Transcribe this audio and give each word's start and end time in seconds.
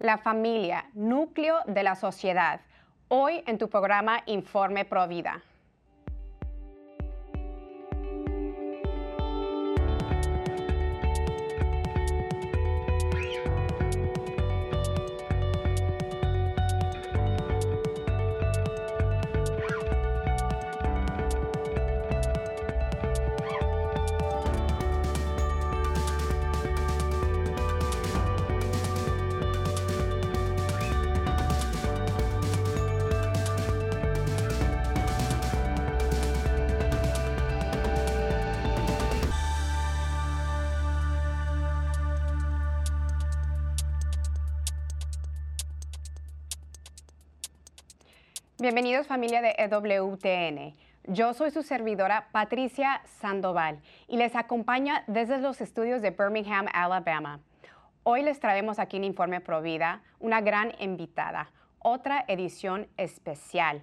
La 0.00 0.16
familia, 0.16 0.86
núcleo 0.94 1.56
de 1.66 1.82
la 1.82 1.94
sociedad. 1.94 2.62
Hoy 3.08 3.44
en 3.46 3.58
tu 3.58 3.68
programa 3.68 4.22
Informe 4.24 4.86
Provida. 4.86 5.42
Bienvenidos 48.60 49.06
familia 49.06 49.40
de 49.40 49.54
EWTN. 49.56 50.76
Yo 51.04 51.32
soy 51.32 51.50
su 51.50 51.62
servidora 51.62 52.28
Patricia 52.30 53.00
Sandoval 53.06 53.80
y 54.06 54.18
les 54.18 54.36
acompaña 54.36 55.02
desde 55.06 55.38
los 55.38 55.62
estudios 55.62 56.02
de 56.02 56.10
Birmingham, 56.10 56.66
Alabama. 56.74 57.40
Hoy 58.02 58.22
les 58.22 58.38
traemos 58.38 58.78
aquí 58.78 58.98
en 58.98 59.04
Informe 59.04 59.40
Provida 59.40 60.02
una 60.18 60.42
gran 60.42 60.74
invitada, 60.78 61.50
otra 61.78 62.26
edición 62.28 62.86
especial. 62.98 63.82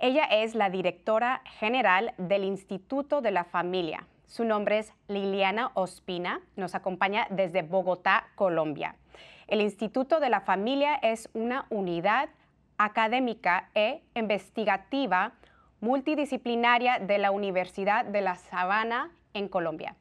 Ella 0.00 0.24
es 0.24 0.56
la 0.56 0.70
directora 0.70 1.42
general 1.60 2.12
del 2.18 2.42
Instituto 2.42 3.20
de 3.20 3.30
la 3.30 3.44
Familia. 3.44 4.08
Su 4.26 4.42
nombre 4.42 4.80
es 4.80 4.92
Liliana 5.06 5.70
Ospina, 5.74 6.40
nos 6.56 6.74
acompaña 6.74 7.28
desde 7.30 7.62
Bogotá, 7.62 8.26
Colombia. 8.34 8.96
El 9.46 9.60
Instituto 9.60 10.18
de 10.18 10.30
la 10.30 10.40
Familia 10.40 10.96
es 10.96 11.28
una 11.32 11.66
unidad 11.70 12.28
académica 12.80 13.68
e 13.74 14.00
investigativa 14.14 15.32
multidisciplinaria 15.80 16.98
de 16.98 17.18
la 17.18 17.30
Universidad 17.30 18.06
de 18.06 18.22
La 18.22 18.36
Sabana 18.36 19.10
en 19.34 19.48
Colombia. 19.48 19.96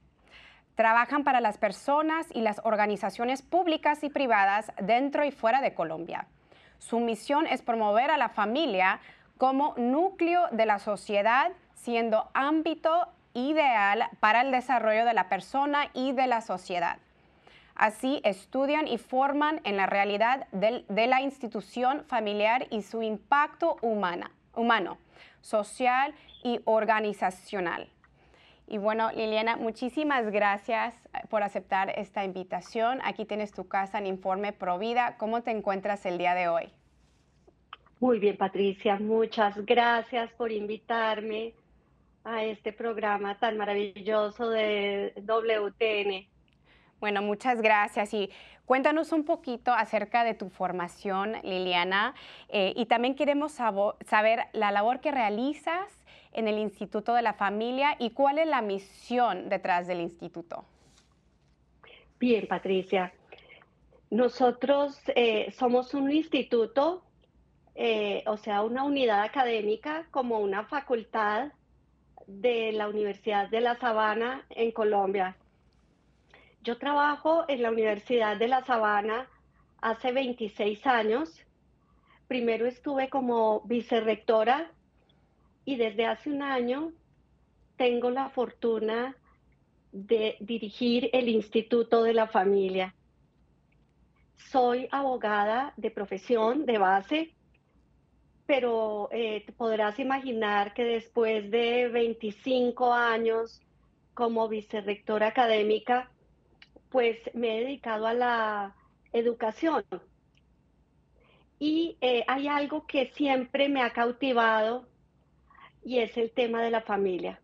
Trabajan 0.75 1.25
para 1.25 1.41
las 1.41 1.58
personas 1.58 2.27
y 2.33 2.39
las 2.39 2.61
organizaciones 2.63 3.41
públicas 3.41 4.02
y 4.05 4.09
privadas 4.09 4.71
dentro 4.81 5.25
y 5.25 5.31
fuera 5.31 5.59
de 5.59 5.73
Colombia. 5.73 6.27
Su 6.77 7.02
misión 7.02 7.47
es 7.47 7.61
promover 7.61 8.11
a 8.11 8.17
la 8.17 8.30
familia 8.30 9.02
como 9.38 9.73
núcleo 9.75 10.47
de 10.52 10.66
la 10.66 10.80
sociedad, 10.80 11.52
siendo 11.73 12.30
ámbito 12.33 13.09
ideal 13.33 14.05
para 14.21 14.39
el 14.39 14.52
desarrollo 14.52 15.03
de 15.03 15.14
la 15.14 15.27
persona 15.27 15.89
y 15.93 16.14
de 16.14 16.27
la 16.27 16.39
sociedad. 16.39 16.97
Así 17.80 18.19
estudian 18.25 18.89
y 18.89 18.97
forman 18.97 19.61
en 19.63 19.77
la 19.77 19.85
realidad 19.85 20.49
de 20.52 21.08
la 21.08 21.22
institución 21.22 22.03
familiar 22.03 22.67
y 22.71 22.81
su 22.81 23.02
impacto 23.02 23.77
humano, 23.81 24.97
social 25.39 26.13
y 26.44 26.59
organizacional. 26.66 27.88
Y 28.67 28.80
bueno, 28.80 29.11
Liliana, 29.13 29.55
muchísimas 29.55 30.30
gracias 30.30 30.94
eh, 31.05 31.19
por 31.30 31.41
aceptar 31.41 31.97
esta 31.97 32.25
invitación. 32.25 32.99
Aquí 33.02 33.23
tienes 33.23 33.53
tu 33.53 33.69
casa 33.69 33.97
en 33.97 34.08
Informe 34.08 34.52
Provida. 34.52 35.16
¿Cómo 35.17 35.41
te 35.41 35.52
encuentras 35.52 36.05
el 36.05 36.17
día 36.17 36.36
de 36.36 36.49
hoy? 36.49 36.66
Muy 38.02 38.19
bien, 38.19 38.36
Patricia. 38.36 38.97
Muchas 38.99 39.55
gracias 39.66 40.30
por 40.33 40.52
invitarme 40.52 41.53
a 42.25 42.43
este 42.43 42.73
programa 42.73 43.39
tan 43.39 43.55
maravilloso 43.55 44.49
de 44.49 45.14
WTN. 45.15 46.39
Bueno, 46.99 47.21
muchas 47.21 47.61
gracias 47.61 48.14
y 48.14 48.30
cuéntanos 48.65 49.14
un 49.14 49.23
poquito 49.23 49.71
acerca 49.71 50.26
de 50.26 50.33
tu 50.33 50.49
formación, 50.49 51.37
Liliana, 51.43 52.14
eh, 52.49 52.73
y 52.76 52.87
también 52.87 53.15
queremos 53.15 53.54
saber 53.54 54.39
la 54.52 54.71
labor 54.71 54.99
que 54.99 55.11
realizas 55.11 56.04
en 56.33 56.48
el 56.48 56.58
Instituto 56.58 57.14
de 57.14 57.21
la 57.21 57.33
Familia 57.33 57.95
y 57.99 58.11
cuál 58.11 58.37
es 58.37 58.48
la 58.48 58.61
misión 58.61 59.48
detrás 59.49 59.87
del 59.87 60.02
instituto. 60.02 60.65
Bien, 62.20 62.48
Patricia. 62.48 63.14
Nosotros 64.10 64.99
eh, 65.16 65.52
somos 65.58 65.93
un 65.93 66.11
instituto, 66.11 67.04
eh, 67.76 68.23
o 68.27 68.36
sea, 68.37 68.64
una 68.64 68.83
unidad 68.83 69.21
académica 69.21 70.05
como 70.11 70.39
una 70.39 70.66
facultad 70.66 71.54
de 72.27 72.73
la 72.73 72.89
Universidad 72.89 73.49
de 73.49 73.61
La 73.61 73.76
Sabana 73.77 74.45
en 74.49 74.71
Colombia. 74.71 75.37
Yo 76.61 76.77
trabajo 76.77 77.45
en 77.47 77.61
la 77.61 77.71
Universidad 77.71 78.37
de 78.37 78.49
La 78.49 78.64
Sabana 78.65 79.30
hace 79.81 80.11
26 80.11 80.86
años. 80.87 81.45
Primero 82.27 82.65
estuve 82.67 83.09
como 83.09 83.61
vicerrectora 83.61 84.71
y 85.64 85.77
desde 85.77 86.05
hace 86.05 86.30
un 86.30 86.42
año 86.42 86.92
tengo 87.77 88.09
la 88.09 88.30
fortuna 88.30 89.15
de 89.93 90.36
dirigir 90.42 91.09
el 91.14 91.30
Instituto 91.30 92.03
de 92.03 92.14
la 92.14 92.27
Familia. 92.27 92.93
Soy 94.36 94.87
abogada 94.92 95.73
de 95.77 95.92
profesión, 95.92 96.65
de 96.65 96.77
base, 96.77 97.33
pero 98.45 99.08
eh, 99.11 99.45
podrás 99.55 99.98
imaginar 99.98 100.73
que 100.73 100.83
después 100.83 101.49
de 101.52 101.87
25 101.87 102.93
años 102.93 103.61
como 104.14 104.49
vicerrectora 104.49 105.27
académica, 105.27 106.11
pues 106.89 107.17
me 107.33 107.58
he 107.58 107.64
dedicado 107.64 108.08
a 108.08 108.14
la 108.14 108.76
educación. 109.14 109.83
Y 111.60 111.98
eh, 112.02 112.23
hay 112.27 112.48
algo 112.48 112.88
que 112.88 113.08
siempre 113.16 113.70
me 113.70 113.82
ha 113.82 113.92
cautivado 113.92 114.88
y 115.83 115.99
es 115.99 116.17
el 116.17 116.32
tema 116.32 116.61
de 116.64 116.72
la 116.72 116.82
familia. 116.82 117.42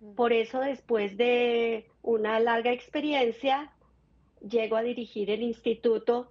Mm. 0.00 0.14
Por 0.14 0.32
eso 0.32 0.60
después 0.60 1.16
de 1.16 1.88
una 2.02 2.38
larga 2.40 2.72
experiencia, 2.72 3.72
llego 4.40 4.76
a 4.76 4.82
dirigir 4.82 5.30
el 5.30 5.42
instituto 5.42 6.30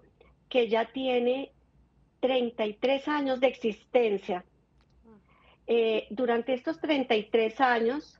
que 0.49 0.69
ya 0.69 0.85
tiene 0.91 1.51
33 2.21 3.07
años 3.09 3.39
de 3.39 3.47
existencia. 3.47 4.45
Mm. 5.03 5.09
Eh, 5.67 6.07
durante 6.09 6.53
estos 6.53 6.79
33 6.79 7.59
años 7.59 8.16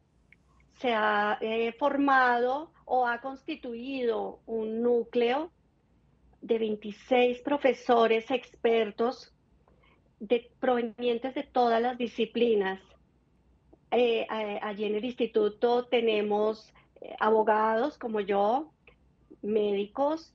se 0.80 0.94
ha 0.94 1.38
eh, 1.42 1.74
formado 1.80 2.72
o 2.86 3.08
ha 3.08 3.20
constituido 3.22 4.40
un 4.46 4.82
núcleo 4.82 5.52
de 6.42 6.60
26 6.60 7.40
profesores 7.42 8.30
expertos 8.32 9.34
de, 10.20 10.50
provenientes 10.60 11.34
de 11.36 11.44
todas 11.44 11.82
las 11.82 11.98
disciplinas. 11.98 12.80
Eh, 13.92 14.28
allí 14.62 14.86
en 14.86 14.96
el 14.96 15.06
instituto 15.06 15.86
tenemos 15.86 16.74
eh, 17.02 17.16
abogados 17.20 17.98
como 17.98 18.20
yo, 18.20 18.72
médicos, 19.42 20.34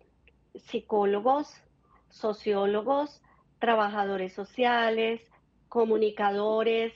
psicólogos, 0.55 1.55
sociólogos, 2.09 3.23
trabajadores 3.59 4.33
sociales, 4.33 5.21
comunicadores, 5.69 6.93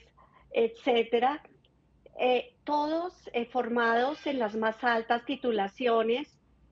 etcétera, 0.51 1.41
eh, 2.19 2.55
todos 2.63 3.13
eh, 3.33 3.45
formados 3.45 4.25
en 4.25 4.39
las 4.39 4.55
más 4.55 4.83
altas 4.83 5.23
titulaciones, 5.25 6.27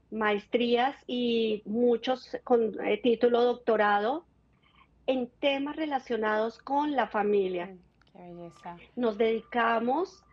maestrías 0.09 0.95
y 1.05 1.61
muchos 1.65 2.35
con 2.43 2.73
eh, 2.83 2.97
título 2.97 3.43
doctorado 3.43 4.25
en 5.05 5.29
temas 5.39 5.75
relacionados 5.75 6.57
con 6.57 6.95
la 6.95 7.07
familia. 7.07 7.75
Nos 8.95 9.17
dedicamos 9.17 10.23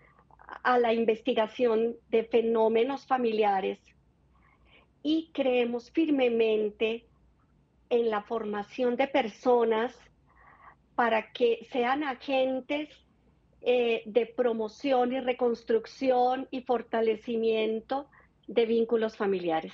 a 0.62 0.79
la 0.79 0.94
investigación 0.94 1.97
de 2.09 2.25
fenómenos 2.25 3.06
familiares 3.06 3.81
y 5.03 5.31
creemos 5.35 5.91
firmemente 5.91 7.06
en 7.91 8.09
la 8.09 8.23
formación 8.23 8.97
de 8.97 9.09
personas 9.09 9.94
para 10.94 11.32
que 11.32 11.67
sean 11.70 12.03
agentes 12.05 12.88
eh, 13.62 14.03
de 14.06 14.26
promoción 14.26 15.12
y 15.12 15.20
reconstrucción 15.20 16.49
y 16.50 16.62
fortalecimiento 16.62 18.09
de 18.47 18.67
vínculos 18.67 19.17
familiares. 19.17 19.73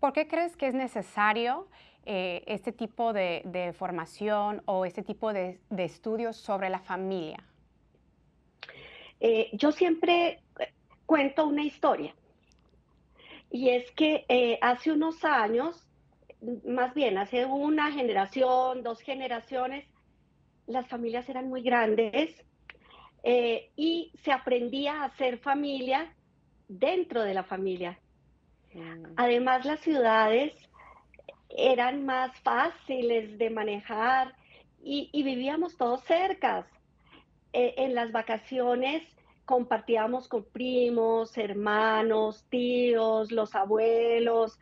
¿Por 0.00 0.12
qué 0.12 0.28
crees 0.28 0.56
que 0.56 0.66
es 0.66 0.74
necesario 0.74 1.68
eh, 2.04 2.42
este 2.46 2.72
tipo 2.72 3.12
de, 3.12 3.74
formación 3.76 4.62
o 4.66 4.84
este 4.84 5.02
tipo 5.02 5.32
de, 5.32 5.60
estudios 5.78 6.36
sobre 6.36 6.68
la 6.68 6.80
familia? 6.80 7.42
Eh, 9.20 9.48
yo 9.52 9.72
siempre 9.72 10.40
cuento 11.06 11.46
una 11.46 11.64
historia 11.64 12.14
y 13.50 13.70
es 13.70 13.90
que 13.92 14.58
hace 14.60 14.92
unos 14.92 15.24
años 15.24 15.86
más 16.64 16.92
bien 16.94 17.18
hace 17.18 17.44
una 17.46 17.92
generación, 17.92 18.82
dos 18.82 19.00
generaciones, 19.00 19.86
las 20.66 20.86
familias 20.88 21.28
eran 21.28 21.48
muy 21.48 21.62
grandes 21.62 22.34
eh, 23.22 23.70
y 23.76 24.12
se 24.24 24.32
aprendía 24.32 25.02
a 25.02 25.04
hacer 25.06 25.38
familia 25.38 26.12
dentro 26.68 27.22
de 27.22 27.34
la 27.34 27.44
familia. 27.44 27.98
Mm. 28.74 29.12
Además, 29.16 29.64
las 29.64 29.80
ciudades 29.80 30.52
eran 31.48 32.04
más 32.04 32.38
fáciles 32.40 33.38
de 33.38 33.50
manejar 33.50 34.34
y, 34.82 35.22
vivíamos 35.22 35.76
todos 35.76 36.02
cercas. 36.04 36.66
Eh, 37.52 37.74
en 37.76 37.94
las 37.94 38.10
vacaciones 38.10 39.02
compartíamos 39.44 40.26
con 40.26 40.44
primos, 40.44 41.36
hermanos, 41.36 42.44
tíos, 42.48 43.30
los 43.30 43.54
abuelos 43.54 44.58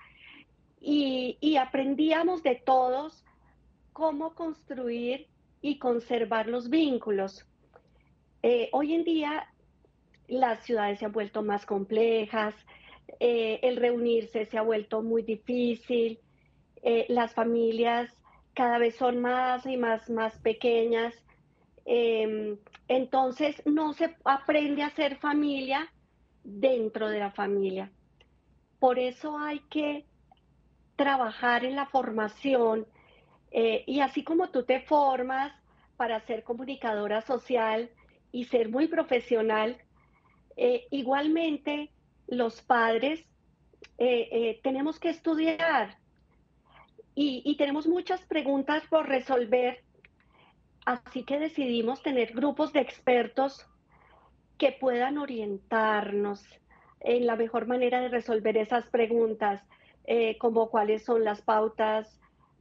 y, 0.81 1.39
y 1.41 1.57
aprendíamos 1.57 2.43
de 2.43 2.57
todos 2.57 3.25
cómo 3.93 4.35
construir 4.35 5.30
y 5.61 5.79
conservar 5.79 6.49
los 6.49 6.71
vínculos. 6.71 7.47
Eh, 8.43 8.69
hoy 8.73 8.95
en 8.95 9.05
día 9.05 9.47
las 10.29 10.65
ciudades 10.65 10.99
se 10.99 11.05
han 11.05 11.13
vuelto 11.13 11.43
más 11.43 11.67
complejas, 11.67 12.55
eh, 13.19 13.61
el 13.63 13.77
reunirse 13.77 14.47
se 14.47 14.59
ha 14.59 14.63
vuelto 14.63 15.03
muy 15.03 15.23
difícil, 15.23 16.21
eh, 16.83 17.07
las 17.09 17.35
familias 17.35 18.15
cada 18.55 18.79
vez 18.79 18.97
son 18.97 19.21
más 19.21 19.67
y 19.67 19.77
más, 19.77 20.09
más 20.11 20.39
pequeñas. 20.39 21.15
Em, 21.85 22.59
entonces 22.89 23.63
no 23.65 23.93
se 23.93 24.15
aprende 24.25 24.83
a 24.83 24.87
hacer 24.87 25.17
familia 25.17 25.91
dentro 26.45 27.09
de 27.09 27.19
la 27.19 27.31
familia. 27.33 27.91
Por 28.79 28.99
eso 28.99 29.39
hay 29.39 29.61
que 29.71 30.05
trabajar 30.97 31.65
en 31.65 31.77
la 31.77 31.87
formación 31.87 32.87
y 33.53 34.01
así 34.01 34.23
como 34.23 34.51
tú 34.51 34.65
te 34.65 34.81
formas 34.81 35.53
para 35.97 36.21
ser 36.21 36.45
comunicadora 36.45 37.21
social, 37.21 37.91
y 38.33 38.45
ser 38.45 38.69
muy 38.69 38.89
profesional. 38.89 39.79
Eh, 40.57 40.87
igualmente, 40.91 41.91
los 42.27 42.63
padres 42.63 43.21
eh, 43.99 44.29
eh, 44.31 44.61
tenemos 44.63 44.99
que 44.99 45.11
estudiar 45.11 45.99
y 47.23 47.55
tenemos 47.59 47.87
muchas 47.87 48.23
preguntas 48.23 48.83
por 48.89 49.07
resolver, 49.07 49.85
así 50.87 51.23
que 51.23 51.39
decidimos 51.39 52.03
tener 52.03 52.33
grupos 52.33 52.73
de 52.73 52.81
expertos 52.81 53.67
que 54.57 54.73
puedan 54.73 55.19
orientarnos 55.19 56.43
en 57.01 57.27
la 57.27 57.37
mejor 57.37 57.67
manera 57.67 58.01
de 58.01 58.09
resolver 58.09 58.57
esas 58.57 58.87
preguntas, 58.87 59.63
como 60.39 60.71
cuáles 60.71 61.05
son 61.05 61.23
las 61.23 61.43
pautas 61.43 62.19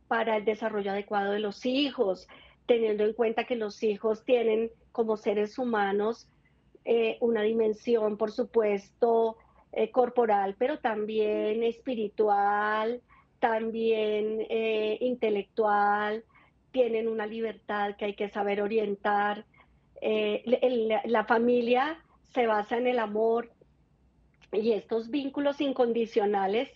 para 0.09 0.37
el 0.37 0.43
desarrollo 0.43 0.91
adecuado 0.91 1.31
de 1.31 1.39
los 1.39 1.65
hijos, 1.67 2.27
teniendo 2.65 3.05
en 3.05 3.13
cuenta 3.13 3.45
que 3.45 3.55
los 3.55 3.83
hijos 3.83 4.25
tienen 4.25 4.71
como 4.91 5.17
seres 5.17 5.59
humanos 5.59 6.27
eh, 6.83 7.17
una 7.21 7.43
dimensión, 7.43 8.17
por 8.17 8.31
supuesto, 8.31 9.37
eh, 9.71 9.91
corporal, 9.91 10.55
pero 10.57 10.79
también 10.79 11.61
espiritual, 11.61 13.01
también 13.39 14.47
eh, 14.49 14.97
intelectual, 14.99 16.23
tienen 16.71 17.07
una 17.07 17.27
libertad 17.27 17.95
que 17.95 18.05
hay 18.05 18.13
que 18.15 18.29
saber 18.29 18.63
orientar. 18.63 19.45
la 20.01 21.23
familia 21.25 22.03
se 22.33 22.47
basa 22.47 22.77
en 22.77 22.87
el 22.87 22.97
amor 22.97 23.51
y 24.51 24.71
estos 24.71 25.11
vínculos 25.11 25.61
incondicionales 25.61 26.69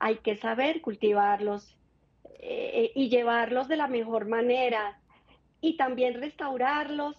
hay 0.00 0.16
que 0.16 0.36
saber 0.36 0.80
cultivarlos 0.80 1.76
y 2.40 3.08
llevarlos 3.08 3.68
de 3.68 3.76
la 3.76 3.86
mejor 3.86 4.26
manera 4.26 5.00
y 5.60 5.76
también 5.76 6.20
restaurarlos 6.20 7.16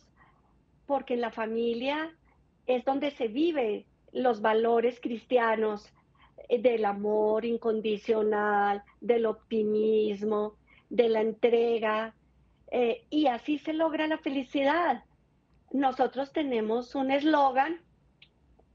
porque 0.86 1.16
en 1.16 1.22
la 1.22 1.32
familia 1.32 2.16
es 2.68 2.84
donde 2.86 3.12
se 3.12 3.28
vive 3.28 3.86
los 4.12 4.42
valores 4.42 5.00
cristianos 5.00 5.92
eh, 6.50 6.62
del 6.62 6.86
amor 6.86 7.46
incondicional, 7.46 8.84
del 9.02 9.26
optimismo, 9.26 10.56
de 10.90 11.10
la 11.10 11.22
entrega, 11.22 12.16
eh, 12.72 13.06
y 13.10 13.28
así 13.28 13.58
se 13.60 13.74
logra 13.74 14.08
la 14.08 14.18
felicidad. 14.18 15.04
Nosotros 15.72 16.32
tenemos 16.32 16.96
un 16.96 17.12
eslogan 17.12 17.82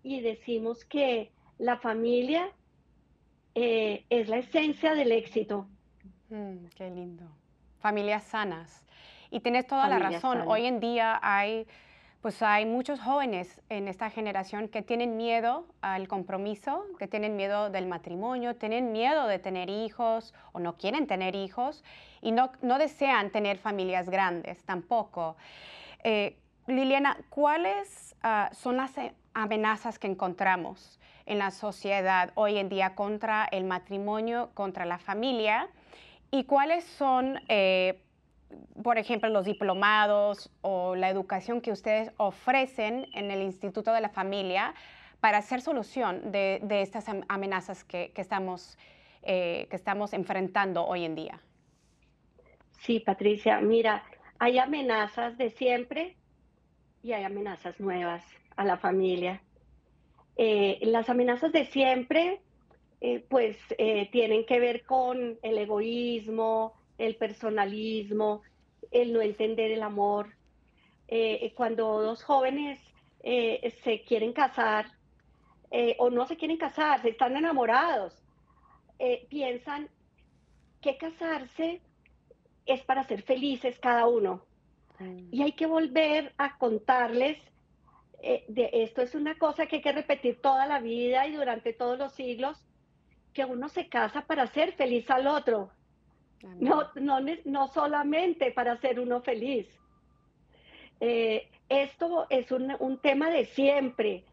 y 0.02 0.20
decimos 0.20 0.84
que 0.84 1.32
la 1.58 1.78
familia 1.78 2.52
eh, 3.54 4.04
es 4.10 4.28
la 4.28 4.38
esencia 4.38 4.94
del 4.94 5.12
éxito. 5.12 5.68
Mm, 6.30 6.66
qué 6.76 6.90
lindo. 6.90 7.24
Familias 7.80 8.24
sanas. 8.24 8.84
Y 9.30 9.40
tienes 9.40 9.66
toda 9.66 9.88
la 9.88 9.98
razón. 9.98 10.42
Hoy 10.46 10.66
en 10.66 10.80
día 10.80 11.18
hay 11.22 11.66
pues 12.20 12.42
hay 12.42 12.66
muchos 12.66 13.00
jóvenes 13.00 13.62
en 13.70 13.88
esta 13.88 14.10
generación 14.10 14.68
que 14.68 14.82
tienen 14.82 15.16
miedo 15.16 15.64
al 15.80 16.06
compromiso, 16.06 16.84
que 16.98 17.06
tienen 17.06 17.34
miedo 17.34 17.70
del 17.70 17.86
matrimonio, 17.86 18.56
tienen 18.56 18.92
miedo 18.92 19.26
de 19.26 19.38
tener 19.38 19.70
hijos 19.70 20.34
o 20.52 20.60
no 20.60 20.76
quieren 20.76 21.06
tener 21.06 21.34
hijos 21.34 21.82
y 22.20 22.32
no, 22.32 22.52
no 22.60 22.78
desean 22.78 23.30
tener 23.30 23.56
familias 23.56 24.10
grandes 24.10 24.62
tampoco. 24.64 25.36
Eh, 26.04 26.36
Liliana, 26.66 27.16
¿cuáles 27.30 28.14
ah, 28.22 28.50
son 28.52 28.76
las 28.76 28.92
amenazas 29.32 29.98
que 29.98 30.06
encontramos 30.06 31.00
en 31.24 31.38
la 31.38 31.50
sociedad 31.50 32.32
hoy 32.34 32.58
en 32.58 32.68
día 32.68 32.94
contra 32.94 33.48
el 33.50 33.64
matrimonio, 33.64 34.50
contra 34.52 34.84
la 34.84 34.98
familia? 34.98 35.70
¿Y 36.30 36.44
cuáles 36.44 36.84
son... 36.84 37.40
Eh, 37.48 38.02
por 38.82 38.98
ejemplo, 38.98 39.28
los 39.28 39.44
diplomados 39.44 40.50
o 40.60 40.96
la 40.96 41.08
educación 41.08 41.60
que 41.60 41.70
ustedes 41.70 42.10
ofrecen 42.16 43.06
en 43.14 43.30
el 43.30 43.42
Instituto 43.42 43.92
de 43.92 44.00
la 44.00 44.08
Familia 44.08 44.74
para 45.20 45.38
hacer 45.38 45.60
solución 45.60 46.32
de, 46.32 46.60
estas 46.68 47.06
amenazas 47.28 47.84
que, 47.84 48.12
estamos, 48.16 48.78
eh, 49.22 49.66
que 49.70 49.76
estamos 49.76 50.12
enfrentando 50.12 50.84
hoy 50.84 51.04
en 51.04 51.14
día? 51.14 51.40
Sí, 52.78 53.00
Patricia, 53.00 53.60
mira, 53.60 54.02
hay 54.38 54.58
amenazas 54.58 55.36
de 55.36 55.50
siempre 55.50 56.16
y 57.02 57.12
hay 57.12 57.24
amenazas 57.24 57.78
nuevas 57.78 58.24
a 58.56 58.64
la 58.64 58.78
familia. 58.78 59.42
Eh, 60.36 60.78
las 60.82 61.10
amenazas 61.10 61.52
de 61.52 61.66
siempre, 61.66 62.40
eh, 63.00 63.24
pues, 63.28 63.56
tienen 64.10 64.44
que 64.44 64.60
ver 64.60 64.84
con 64.84 65.38
el 65.42 65.58
egoísmo, 65.58 66.74
el 66.98 67.16
personalismo, 67.16 68.42
el 68.90 69.12
no 69.12 69.20
entender 69.20 69.70
el 69.70 69.82
amor. 69.82 70.34
Eh, 71.08 71.52
cuando 71.56 72.02
dos 72.02 72.22
jóvenes 72.22 72.78
eh, 73.22 73.74
se 73.82 74.02
quieren 74.02 74.32
casar 74.32 74.86
eh, 75.70 75.96
o 75.98 76.10
no 76.10 76.26
se 76.26 76.36
quieren 76.36 76.56
casar, 76.56 77.02
se 77.02 77.10
están 77.10 77.36
enamorados, 77.36 78.16
piensan 79.30 79.88
que 80.82 80.98
casarse 80.98 81.80
es 82.66 82.82
para 82.82 83.02
ser 83.04 83.22
felices 83.22 83.78
cada 83.78 84.06
uno. 84.06 84.44
Mm. 84.98 85.28
Y 85.32 85.42
hay 85.42 85.52
que 85.52 85.66
volver 85.66 86.34
a 86.36 86.58
contarles 86.58 87.38
de 88.48 88.68
esto 88.74 89.00
es 89.00 89.14
una 89.14 89.38
cosa 89.38 89.64
que 89.66 89.76
hay 89.76 89.82
que 89.82 89.92
repetir 89.92 90.42
toda 90.42 90.66
la 90.66 90.78
vida 90.78 91.26
y 91.26 91.32
durante 91.32 91.72
todos 91.72 91.98
los 91.98 92.12
siglos, 92.12 92.62
que 93.32 93.44
uno 93.44 93.68
se 93.68 93.88
casa 93.88 94.22
para 94.22 94.46
ser 94.46 94.72
feliz 94.72 95.08
al 95.10 95.26
otro, 95.26 95.70
no, 96.42 96.88
no, 96.94 97.18
no 97.44 97.68
solamente 97.68 98.50
para 98.52 98.76
ser 98.78 98.98
uno 98.98 99.20
feliz. 99.20 99.68
Eh, 101.00 101.48
esto 101.68 102.26
es 102.28 102.50
un, 102.50 102.98
tema 102.98 103.30
de 103.30 103.46
siempre, 103.46 104.24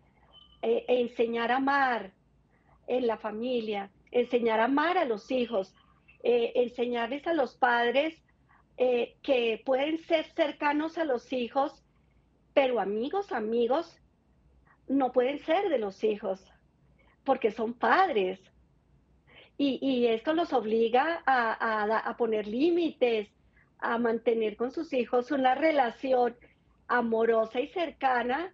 eh, 0.62 0.86
enseñar 0.88 1.52
a 1.52 1.58
amar 1.58 2.12
en 2.88 3.08
la 3.08 3.18
familia, 3.18 3.92
enseñar 4.12 4.60
a 4.60 4.66
amar 4.66 4.98
a 4.98 5.06
los 5.06 5.30
hijos, 5.32 5.74
eh, 6.24 6.54
enseñarles 6.56 7.26
a 7.28 7.34
los 7.34 7.56
padres 7.56 8.16
que 9.24 9.60
pueden 9.66 9.98
ser 9.98 10.28
cercanos 10.36 11.00
a 11.00 11.04
los 11.04 11.34
hijos, 11.34 11.84
pero 12.54 12.80
amigos, 12.80 13.32
amigos, 13.32 14.00
no 14.88 15.12
pueden 15.12 15.40
ser 15.40 15.70
de 15.70 15.80
los 15.80 16.04
hijos, 16.04 16.46
porque 17.24 17.50
son 17.50 17.74
padres, 17.74 18.40
y, 19.60 20.06
esto 20.06 20.34
los 20.34 20.54
obliga 20.54 21.24
a, 21.26 22.16
poner 22.18 22.48
límites, 22.48 23.28
a 23.80 23.98
mantener 23.98 24.56
con 24.56 24.72
sus 24.72 24.94
hijos 24.94 25.32
una 25.32 25.56
relación 25.56 26.36
amorosa 26.88 27.60
y 27.60 27.68
cercana, 27.68 28.54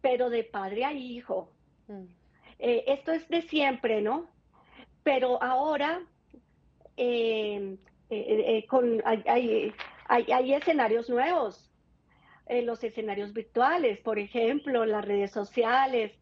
pero 0.00 0.30
de 0.30 0.42
padre 0.42 0.84
a 0.84 0.92
hijo. 0.92 1.52
Mm. 1.86 2.04
Eh, 2.58 2.84
esto 2.88 3.12
es 3.12 3.28
de 3.28 3.42
siempre, 3.42 4.02
¿no? 4.02 4.26
Pero 5.04 5.40
ahora 5.42 6.02
eh, 6.96 7.76
eh, 8.10 8.66
con, 8.68 9.00
hay, 9.04 9.72
hay, 10.08 10.54
escenarios 10.54 11.08
nuevos, 11.08 11.70
los 12.48 12.82
escenarios 12.82 13.32
virtuales, 13.32 14.00
por 14.00 14.18
ejemplo, 14.18 14.84
las 14.84 15.04
redes 15.04 15.30
sociales, 15.30 16.12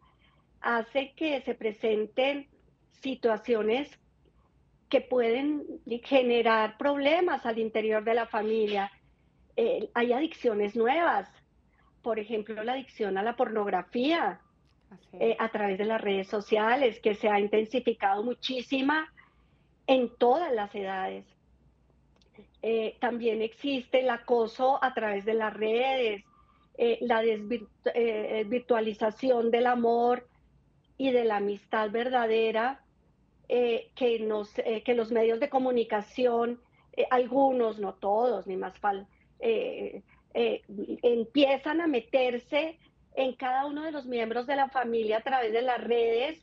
hace 0.61 1.13
que 1.13 1.41
se 1.41 1.55
presenten 1.55 2.47
situaciones 3.01 3.99
que 4.91 5.01
pueden 5.01 5.63
generar 6.03 6.77
problemas 6.77 7.43
al 7.45 7.57
interior 7.57 8.03
de 8.03 8.13
la 8.13 8.27
familia. 8.27 8.91
Eh, 9.55 9.89
hay 9.93 10.11
adicciones 10.11 10.75
nuevas, 10.75 11.29
por 12.03 12.19
ejemplo, 12.19 12.61
la 12.61 12.73
adicción 12.73 13.17
a 13.17 13.23
la 13.23 13.37
pornografía 13.37 14.41
eh, 15.13 15.37
a 15.39 15.47
través 15.49 15.77
de 15.77 15.85
las 15.85 16.01
redes 16.01 16.27
sociales, 16.27 16.99
que 16.99 17.15
se 17.15 17.29
ha 17.29 17.39
intensificado 17.39 18.21
muchísima 18.21 19.09
en 19.87 20.13
todas 20.17 20.53
las 20.53 20.75
edades. 20.75 21.23
Eh, 22.61 22.97
también 22.99 23.41
existe 23.41 24.01
el 24.01 24.09
acoso 24.09 24.77
a 24.83 24.93
través 24.93 25.23
de 25.23 25.35
las 25.35 25.53
redes, 25.53 26.25
la 27.01 27.21
desvirtualización 27.21 29.51
del 29.51 29.67
amor 29.67 30.27
y 30.97 31.11
de 31.11 31.25
la 31.25 31.35
amistad 31.37 31.91
verdadera 31.91 32.81
que, 33.95 34.19
nos, 34.19 34.53
que 34.53 34.93
los 34.95 35.11
medios 35.11 35.39
de 35.41 35.49
comunicación, 35.49 36.61
algunos, 37.09 37.79
no 37.79 37.93
todos, 37.95 38.47
ni 38.47 38.55
más 38.55 38.73
eh, 39.41 40.03
eh, 40.33 40.61
empiezan 41.01 41.81
a 41.81 41.87
meterse 41.87 42.79
en 43.15 43.33
cada 43.33 43.65
uno 43.65 43.83
de 43.83 43.91
los 43.91 44.05
miembros 44.05 44.47
de 44.47 44.55
la 44.55 44.69
familia 44.69 45.17
a 45.17 45.23
través 45.23 45.51
de 45.51 45.61
las 45.61 45.83
redes 45.83 46.39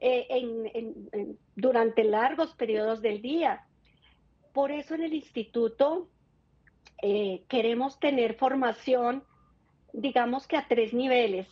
eh, 0.00 0.94
durante 1.56 2.04
largos 2.04 2.54
periodos 2.54 3.00
del 3.02 3.22
día. 3.22 3.66
Por 4.52 4.70
eso 4.70 4.94
en 4.94 5.02
el 5.02 5.14
instituto 5.14 6.08
queremos 7.48 7.98
tener 7.98 8.34
formación, 8.34 9.24
digamos 9.92 10.46
que 10.46 10.56
a 10.56 10.66
tres 10.68 10.94
niveles. 10.94 11.48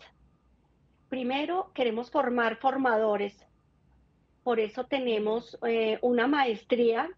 Primero, 1.08 1.72
queremos 1.74 2.10
formar 2.10 2.56
formadores. 2.56 3.46
Por 4.42 4.60
eso 4.60 4.84
tenemos 4.84 5.58
una 6.00 6.26
maestría 6.26 7.08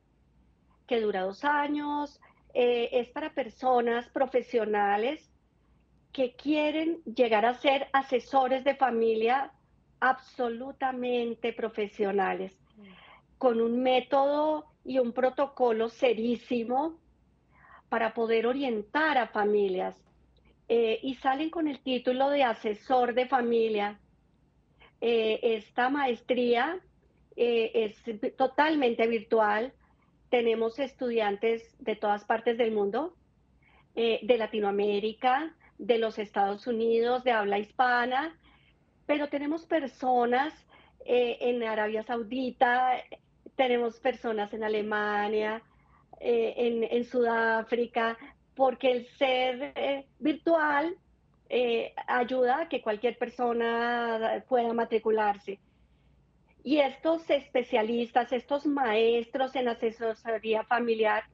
que 0.87 1.00
dura 1.00 1.23
dos 1.23 1.45
años, 1.45 2.21
eh, 2.54 2.88
es 2.93 3.09
para 3.09 3.35
personas 3.35 4.09
profesionales 4.11 5.28
que 6.12 6.35
quieren 6.37 7.02
llegar 7.04 7.45
a 7.45 7.54
ser 7.54 7.88
asesores 7.93 8.62
de 8.62 8.76
familia 8.76 9.52
absolutamente 9.99 11.52
profesionales, 11.52 12.52
con 13.38 13.61
un 13.61 13.83
método 13.83 14.66
y 14.85 15.00
un 15.00 15.12
protocolo 15.12 15.88
serísimo 15.88 16.97
para 17.88 18.14
poder 18.14 18.47
orientar 18.47 19.19
a 19.19 19.26
familias. 19.26 19.97
Eh, 20.69 21.00
y 21.02 21.16
salen 21.16 21.50
con 21.50 21.66
el 21.66 21.81
título 21.81 22.31
de 22.31 22.45
asesor 22.45 23.14
de 23.14 23.26
familia. 23.26 23.99
Eh, 25.00 25.40
esta 25.43 25.90
maestría 25.90 26.81
es 27.37 27.97
totalmente 28.37 29.07
virtual, 29.07 29.73
tenemos 30.35 30.81
estudiantes 30.81 31.62
de 31.79 31.95
todas 31.95 32.25
partes 32.25 32.59
del 32.59 32.73
mundo, 32.73 33.14
eh, 33.95 34.19
de 34.23 34.37
Latinoamérica, 34.37 35.55
de 35.79 35.99
los 35.99 36.19
Estados 36.19 36.67
Unidos, 36.67 37.23
de 37.23 37.31
habla 37.31 37.61
hispana, 37.61 38.37
pero 39.07 39.29
tenemos 39.29 39.64
personas 39.67 40.53
eh, 41.05 41.38
en 41.41 41.62
Arabia 41.62 42.03
Saudita, 42.03 43.00
tenemos 43.55 44.00
personas 44.00 44.53
en 44.53 44.64
Alemania, 44.64 45.62
eh, 46.19 46.88
en, 46.91 47.05
Sudáfrica, 47.05 48.19
porque 48.57 48.91
el 48.91 49.07
ser 49.17 50.05
virtual 50.19 50.97
ayuda 52.09 52.62
a 52.62 52.69
que 52.69 52.83
cualquier 52.83 53.17
persona 53.17 54.43
pueda 54.49 54.73
matricularse. 54.73 55.61
Y 56.64 56.78
estos 56.80 57.28
especialistas, 57.28 58.33
estos 58.33 58.64
maestros 58.64 59.54
en 59.54 59.68
asesoría 59.68 60.64
familiar, 60.64 61.25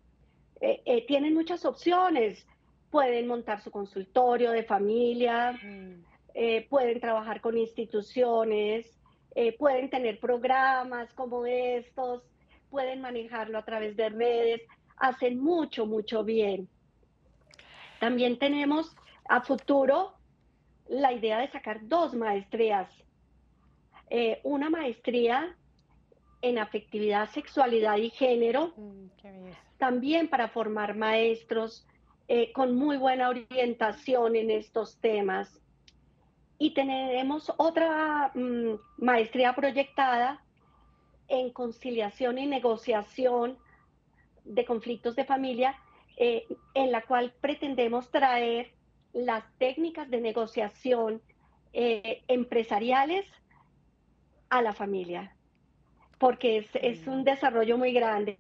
eh, 0.61 0.83
eh, 0.85 1.07
tienen 1.07 1.35
muchas 1.35 1.65
opciones. 1.65 2.45
Pueden 2.91 3.29
montar 3.29 3.63
su 3.63 3.71
consultorio 3.71 4.51
de 4.51 4.65
familia, 4.65 5.53
mm. 5.53 6.05
eh, 6.35 6.67
pueden 6.69 6.99
trabajar 6.99 7.41
con 7.41 7.57
instituciones, 7.57 8.87
pueden 9.59 9.89
tener 9.89 10.19
programas 10.19 11.13
como 11.15 11.47
estos, 11.47 12.25
pueden 12.69 13.01
manejarlo 13.01 13.59
a 13.59 13.65
través 13.65 13.97
de 13.97 14.09
redes, 14.09 14.63
hacen 14.97 15.39
mucho, 15.39 15.87
mucho 15.87 16.25
bien. 16.25 16.69
También 18.01 18.41
tenemos 18.41 18.97
a 19.29 19.41
futuro 19.43 20.15
la 20.89 21.13
idea 21.13 21.39
de 21.39 21.49
sacar 21.53 21.79
dos 21.87 22.13
maestrías 22.15 22.89
eh, 24.13 24.41
una 24.43 24.69
maestría 24.71 25.57
en 26.43 26.59
afectividad, 26.59 27.31
sexualidad 27.31 27.97
y 27.99 28.11
género, 28.11 28.73
mm, 28.77 29.07
también 29.79 30.29
para 30.29 30.49
formar 30.49 30.97
maestros 30.97 31.87
eh, 32.27 32.53
con 32.53 32.75
muy 32.75 32.97
buena 32.97 33.29
orientación 33.29 34.35
en 34.35 34.51
estos 34.51 34.99
temas. 35.01 35.61
Y 36.59 36.75
tenemos 36.75 37.53
otra 37.57 38.33
mm, 38.35 38.75
maestría 38.99 39.55
proyectada 39.55 40.43
en 41.29 41.51
conciliación 41.51 42.39
y 42.39 42.47
negociación 42.47 43.59
de 44.45 44.65
conflictos 44.65 45.15
de 45.15 45.25
familia, 45.25 45.77
eh, 46.17 46.49
en 46.75 46.91
la 46.91 47.03
cual 47.03 47.33
pretendemos 47.41 48.11
traer 48.11 48.73
las 49.13 49.45
técnicas 49.59 50.11
de 50.11 50.21
negociación 50.21 51.23
empresariales 51.73 53.25
a 54.51 54.63
la 54.63 54.75
familia, 54.75 55.35
porque 56.19 56.67
es, 56.75 57.07
un 57.07 57.25
desarrollo 57.25 57.79
muy 57.79 57.93
grande 57.93 58.39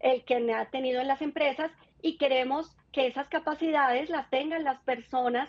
el 0.00 0.24
que 0.24 0.52
ha 0.52 0.66
tenido 0.66 1.00
en 1.00 1.08
las 1.08 1.22
empresas 1.22 1.70
y 2.02 2.18
queremos 2.18 2.76
que 2.92 3.06
esas 3.06 3.28
capacidades 3.28 4.10
las 4.10 4.28
tengan 4.28 4.64
las 4.64 4.80
personas 4.80 5.48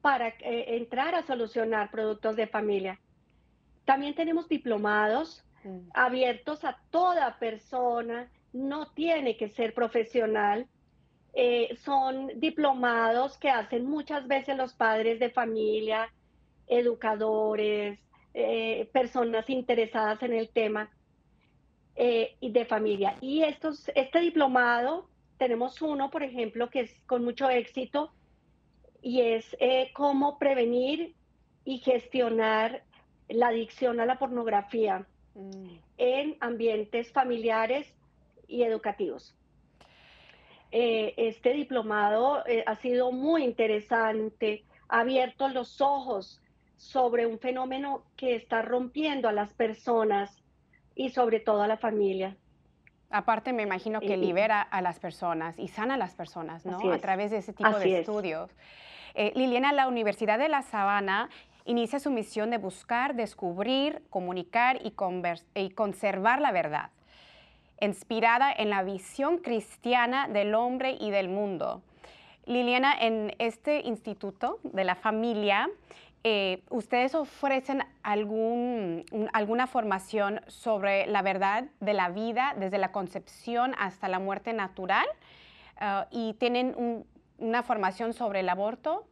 para 0.00 0.28
eh, 0.28 0.76
entrar 0.76 1.14
a 1.14 1.26
solucionar 1.26 1.90
productos 1.90 2.36
de 2.36 2.46
familia. 2.46 3.00
También 3.84 4.14
tenemos 4.14 4.48
diplomados 4.48 5.44
mm. 5.64 5.90
abiertos 5.94 6.64
a 6.64 6.78
toda 6.90 7.38
persona, 7.38 8.30
no 8.52 8.92
tiene 8.92 9.36
que 9.36 9.48
ser 9.48 9.74
profesional. 9.74 10.68
Eh, 11.34 11.76
son 11.76 12.28
diplomados 12.36 13.38
que 13.38 13.50
hacen 13.50 13.86
muchas 13.86 14.26
veces 14.26 14.56
los 14.56 14.74
padres 14.74 15.18
de 15.18 15.30
familia, 15.30 16.12
educadores, 16.66 17.98
eh, 18.40 18.88
personas 18.92 19.50
interesadas 19.50 20.22
en 20.22 20.32
el 20.32 20.48
tema 20.48 20.92
eh, 21.96 22.36
de 22.40 22.64
familia. 22.66 23.16
Y 23.20 23.42
estos, 23.42 23.90
este 23.96 24.20
diplomado, 24.20 25.08
tenemos 25.38 25.82
uno, 25.82 26.08
por 26.08 26.22
ejemplo, 26.22 26.70
que 26.70 26.82
es 26.82 27.00
con 27.06 27.24
mucho 27.24 27.50
éxito 27.50 28.12
y 29.02 29.22
es 29.22 29.56
eh, 29.58 29.90
cómo 29.92 30.38
prevenir 30.38 31.16
y 31.64 31.78
gestionar 31.78 32.84
la 33.28 33.48
adicción 33.48 33.98
a 33.98 34.06
la 34.06 34.20
pornografía 34.20 35.04
mm. 35.34 35.74
en 35.96 36.36
ambientes 36.38 37.10
familiares 37.10 37.92
y 38.46 38.62
educativos. 38.62 39.34
este 40.70 41.54
diplomado 41.54 42.44
ha 42.66 42.74
sido 42.76 43.10
muy 43.10 43.42
interesante, 43.42 44.64
ha 44.88 45.00
abierto 45.00 45.48
los 45.48 45.80
ojos 45.80 46.40
sobre 46.78 47.26
un 47.26 47.38
fenómeno 47.38 48.04
que 48.16 48.36
está 48.36 48.62
rompiendo 48.62 49.28
a 49.28 49.32
las 49.32 49.52
personas 49.52 50.42
y 50.94 51.10
sobre 51.10 51.40
todo 51.40 51.62
a 51.62 51.68
la 51.68 51.76
familia. 51.76 52.36
Aparte, 53.10 53.52
me 53.52 53.62
imagino 53.62 54.00
que 54.00 54.16
libera 54.16 54.62
a 54.62 54.80
las 54.80 54.98
personas 55.00 55.58
y 55.58 55.68
sana 55.68 55.94
a 55.94 55.96
las 55.96 56.14
personas, 56.14 56.64
¿no? 56.64 56.92
A 56.92 56.98
través 56.98 57.30
de 57.30 57.38
ese 57.38 57.52
tipo 57.52 57.78
de 57.78 58.00
estudios. 58.00 58.50
Eh, 59.14 59.32
Liliana, 59.34 59.72
la 59.72 59.88
Universidad 59.88 60.38
de 60.38 60.48
La 60.48 60.62
Sabana 60.62 61.28
inicia 61.64 61.98
su 61.98 62.10
misión 62.10 62.50
de 62.50 62.58
buscar, 62.58 63.14
descubrir, 63.14 64.02
comunicar 64.10 64.78
y, 64.84 64.94
y 65.54 65.70
conservar 65.70 66.40
la 66.40 66.52
verdad, 66.52 66.90
inspirada 67.80 68.52
en 68.52 68.70
la 68.70 68.82
visión 68.82 69.38
cristiana 69.38 70.28
del 70.28 70.54
hombre 70.54 70.96
y 71.00 71.10
del 71.10 71.28
mundo. 71.28 71.82
Liliana, 72.46 72.94
en 72.98 73.34
este 73.38 73.80
instituto 73.80 74.58
de 74.62 74.84
la 74.84 74.94
familia, 74.94 75.68
eh, 76.30 76.62
¿ustedes 76.68 77.14
ofrecen 77.14 77.82
algún, 78.02 79.06
alguna 79.32 79.66
formación 79.66 80.42
sobre 80.46 81.06
la 81.06 81.22
verdad 81.22 81.70
de 81.80 81.94
la 81.94 82.10
vida 82.10 82.54
desde 82.58 82.76
la 82.76 82.92
concepción 82.92 83.74
hasta 83.78 84.08
la 84.08 84.18
muerte 84.18 84.52
natural? 84.52 85.06
Ah, 85.78 86.06
¿Y 86.10 86.34
tienen 86.34 87.06
una 87.38 87.62
formación 87.62 88.12
sobre 88.12 88.40
el 88.40 88.50
aborto? 88.50 89.06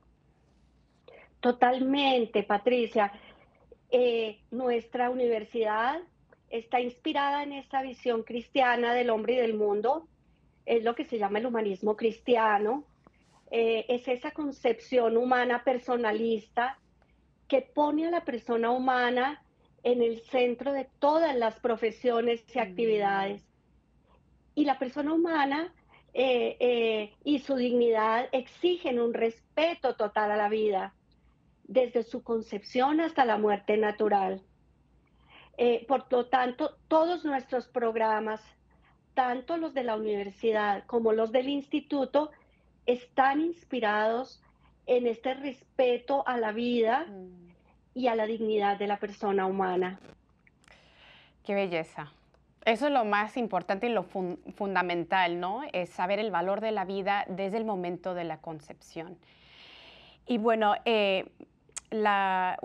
Totalmente, 1.41 2.43
Patricia. 2.43 3.11
Eh, 3.91 4.39
nuestra 4.51 5.09
universidad 5.09 6.03
está 6.51 6.81
inspirada 6.81 7.45
en 7.45 7.55
esta 7.55 7.81
visión 7.81 8.25
cristiana 8.25 8.93
del 8.93 9.09
hombre 9.09 9.35
y 9.35 9.37
del 9.39 9.55
mundo. 9.55 10.07
Es 10.67 10.85
lo 10.85 10.95
que 10.95 11.07
se 11.07 11.19
llama 11.19 11.39
el 11.39 11.47
humanismo 11.47 11.97
cristiano. 11.97 12.85
Eh, 13.51 13.87
es 13.89 14.07
esa 14.07 14.33
concepción 14.33 15.17
humana 15.17 15.65
personalista 15.65 16.79
que 17.49 17.63
pone 17.63 18.07
a 18.07 18.11
la 18.11 18.25
persona 18.25 18.71
humana 18.71 19.43
en 19.83 20.03
el 20.03 20.21
centro 20.23 20.73
de 20.73 20.89
todas 20.99 21.37
las 21.37 21.61
profesiones 21.61 22.45
y 22.55 22.59
actividades. 22.59 23.43
Y 24.55 24.65
la 24.65 24.79
persona 24.79 25.13
humana 25.13 25.73
eh, 26.13 26.57
eh, 26.61 27.13
y 27.25 27.41
su 27.41 27.57
dignidad 27.57 28.29
exigen 28.33 28.99
un 28.99 29.13
respeto 29.15 29.97
total 29.97 30.31
a 30.31 30.37
la 30.37 30.49
vida, 30.49 30.95
desde 31.65 32.03
su 32.03 32.23
concepción 32.23 33.01
hasta 33.01 33.25
la 33.25 33.37
muerte 33.37 33.77
natural. 33.77 34.43
Eh, 35.59 35.85
por 35.87 36.11
lo 36.11 36.27
tanto, 36.27 36.77
todos 36.89 37.25
nuestros 37.25 37.67
programas, 37.69 38.41
tanto 39.15 39.57
los 39.57 39.73
de 39.75 39.85
la 39.85 39.97
universidad 39.97 40.85
como 40.87 41.13
los 41.13 41.33
del 41.33 41.49
instituto, 41.49 42.31
están 42.87 43.41
inspirados 43.41 44.43
en 44.87 45.07
este 45.07 45.35
respeto 45.35 46.27
a 46.27 46.39
la 46.39 46.53
vida 46.53 47.07
y 47.95 48.09
a 48.09 48.15
la 48.15 48.27
dignidad 48.27 48.79
de 48.79 48.87
la 48.87 48.99
persona 48.99 49.47
humana. 49.47 49.99
Qué 51.45 51.55
belleza. 51.55 52.13
Eso 52.65 52.87
es 52.87 52.93
lo 52.93 53.05
más 53.05 53.37
importante 53.37 53.87
y 53.87 53.91
lo 53.91 54.03
fundamental, 54.03 55.39
¿no? 55.39 55.63
Es 55.73 55.91
saber 55.91 56.19
el 56.19 56.33
valor 56.33 56.61
de 56.61 56.73
la 56.73 56.85
vida 56.85 57.25
desde 57.29 57.59
el 57.59 57.65
momento 57.65 58.15
de 58.15 58.25
la 58.25 58.39
concepción. 58.39 59.17
Y 60.27 60.39
bueno, 60.39 60.75
eh, 60.85 61.27
la 61.91 62.59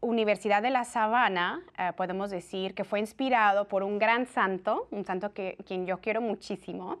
Universidad 0.00 0.62
de 0.62 0.70
la 0.70 0.84
Sabana, 0.84 1.60
eh, 1.76 1.92
podemos 1.96 2.30
decir 2.30 2.74
que 2.74 2.84
fue 2.84 3.00
inspirado 3.00 3.66
por 3.66 3.82
un 3.82 3.98
gran 3.98 4.26
santo, 4.26 4.86
un 4.92 5.04
santo 5.04 5.32
que 5.32 5.56
quien 5.66 5.86
yo 5.86 5.98
quiero 5.98 6.20
muchísimo, 6.20 6.98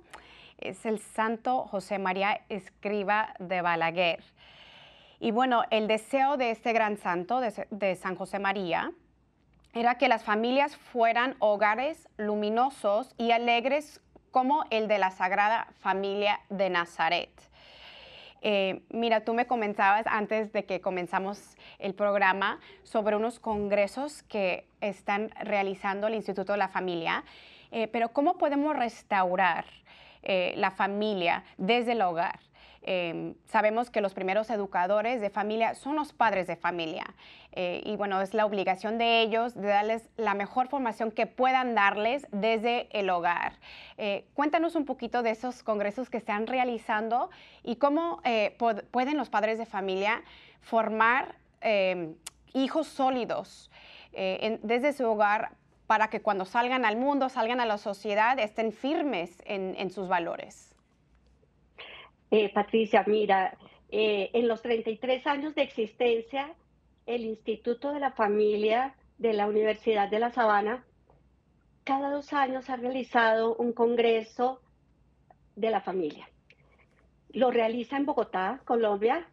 es 0.58 0.84
el 0.86 0.98
santo 0.98 1.68
José 1.68 2.00
María 2.00 2.40
Escriba 2.48 3.34
de 3.38 3.62
Balaguer. 3.62 4.24
Y 5.20 5.32
bueno, 5.32 5.64
el 5.70 5.88
deseo 5.88 6.36
de 6.36 6.50
este 6.50 6.72
gran 6.72 6.96
santo, 6.96 7.40
de, 7.40 7.96
San 7.96 8.14
José 8.14 8.38
María, 8.38 8.92
era 9.74 9.96
que 9.96 10.08
las 10.08 10.22
familias 10.22 10.76
fueran 10.76 11.34
hogares 11.40 12.08
luminosos 12.16 13.14
y 13.18 13.32
alegres 13.32 14.00
como 14.30 14.64
el 14.70 14.86
de 14.86 14.98
la 14.98 15.10
Sagrada 15.10 15.68
Familia 15.80 16.40
de 16.50 16.70
Nazaret. 16.70 17.30
Eh, 18.40 18.82
mira, 18.90 19.24
tú 19.24 19.34
me 19.34 19.48
comentabas 19.48 20.06
antes 20.06 20.52
de 20.52 20.64
que 20.64 20.80
comenzamos 20.80 21.56
el 21.80 21.94
programa 21.94 22.60
sobre 22.84 23.16
unos 23.16 23.40
congresos 23.40 24.22
que 24.22 24.68
están 24.80 25.30
realizando 25.40 26.06
el 26.06 26.14
Instituto 26.14 26.52
de 26.52 26.58
la 26.58 26.68
Familia, 26.68 27.24
eh, 27.72 27.88
pero 27.88 28.10
¿cómo 28.10 28.38
podemos 28.38 28.76
restaurar 28.76 29.64
eh, 30.22 30.54
la 30.56 30.70
familia 30.70 31.42
desde 31.56 31.92
el 31.92 32.02
hogar? 32.02 32.38
Em, 32.90 33.34
sabemos 33.44 33.90
que 33.90 34.00
los 34.00 34.14
primeros 34.14 34.48
educadores 34.48 35.20
de 35.20 35.28
familia 35.28 35.74
son 35.74 35.94
los 35.94 36.14
padres 36.14 36.46
de 36.46 36.56
familia 36.56 37.04
eh, 37.52 37.82
y 37.84 37.96
bueno, 37.96 38.18
es 38.22 38.32
la 38.32 38.46
obligación 38.46 38.96
de 38.96 39.20
ellos 39.20 39.54
de 39.54 39.68
darles 39.68 40.08
la 40.16 40.32
mejor 40.32 40.68
formación 40.68 41.10
que 41.10 41.26
puedan 41.26 41.74
darles 41.74 42.26
desde 42.32 42.88
el 42.98 43.10
hogar. 43.10 43.52
Eh, 43.98 44.24
cuéntanos 44.32 44.74
un 44.74 44.86
poquito 44.86 45.22
de 45.22 45.32
esos 45.32 45.62
congresos 45.62 46.08
que 46.08 46.16
están 46.16 46.46
realizando 46.46 47.28
y 47.62 47.76
cómo 47.76 48.22
eh, 48.24 48.56
pueden 48.90 49.18
los 49.18 49.28
padres 49.28 49.58
de 49.58 49.66
familia 49.66 50.22
formar 50.62 51.34
em, 51.60 52.14
hijos 52.54 52.86
sólidos 52.86 53.70
desde 54.62 54.94
su 54.94 55.04
hogar 55.04 55.50
para 55.86 56.08
que 56.08 56.22
cuando 56.22 56.46
salgan 56.46 56.86
al 56.86 56.96
mundo, 56.96 57.28
salgan 57.28 57.60
a 57.60 57.66
la 57.66 57.76
sociedad, 57.76 58.38
estén 58.38 58.72
firmes 58.72 59.42
en 59.44 59.90
sus 59.90 60.08
valores. 60.08 60.77
Eh, 62.30 62.52
Patricia, 62.52 63.04
mira, 63.06 63.56
eh, 63.90 64.30
en 64.34 64.48
los 64.48 64.60
33 64.62 65.26
años 65.26 65.54
de 65.54 65.62
existencia, 65.62 66.54
el 67.06 67.24
Instituto 67.24 67.92
de 67.92 68.00
la 68.00 68.12
Familia 68.12 68.94
de 69.16 69.32
la 69.32 69.46
Universidad 69.46 70.08
de 70.08 70.18
La 70.18 70.30
Sabana, 70.30 70.84
cada 71.84 72.10
dos 72.10 72.34
años 72.34 72.68
ha 72.68 72.76
realizado 72.76 73.56
un 73.56 73.72
congreso 73.72 74.60
de 75.56 75.70
la 75.70 75.80
familia. 75.80 76.28
Lo 77.30 77.50
realiza 77.50 77.96
en 77.96 78.04
Bogotá, 78.04 78.60
Colombia, 78.66 79.26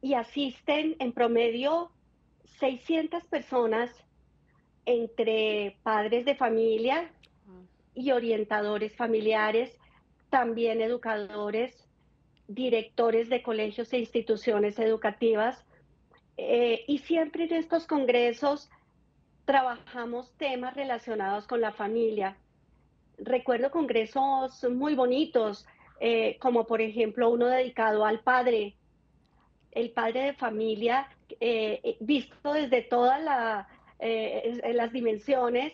y 0.00 0.14
asisten 0.14 0.94
en 1.00 1.12
promedio 1.12 1.90
600 2.60 3.24
personas 3.24 3.90
entre 4.86 5.76
padres 5.82 6.24
de 6.24 6.36
familia 6.36 7.10
y 7.94 8.12
orientadores 8.12 8.94
familiares, 8.94 9.76
también 10.30 10.80
educadores, 10.80 11.83
directores 12.48 13.28
de 13.28 13.42
colegios 13.42 13.92
e 13.92 13.98
instituciones 13.98 14.78
educativas. 14.78 15.64
Eh, 16.36 16.84
y 16.86 16.98
siempre 16.98 17.44
en 17.44 17.54
estos 17.54 17.86
congresos 17.86 18.70
trabajamos 19.44 20.32
temas 20.36 20.74
relacionados 20.74 21.46
con 21.46 21.60
la 21.60 21.72
familia. 21.72 22.36
Recuerdo 23.18 23.70
congresos 23.70 24.64
muy 24.64 24.94
bonitos, 24.94 25.66
eh, 26.00 26.36
como 26.40 26.66
por 26.66 26.80
ejemplo 26.80 27.30
uno 27.30 27.46
dedicado 27.46 28.04
al 28.04 28.20
padre, 28.20 28.76
el 29.70 29.90
padre 29.90 30.22
de 30.22 30.32
familia, 30.34 31.08
eh, 31.40 31.96
visto 32.00 32.52
desde 32.52 32.82
todas 32.82 33.22
las 33.22 34.92
dimensiones, 34.92 35.72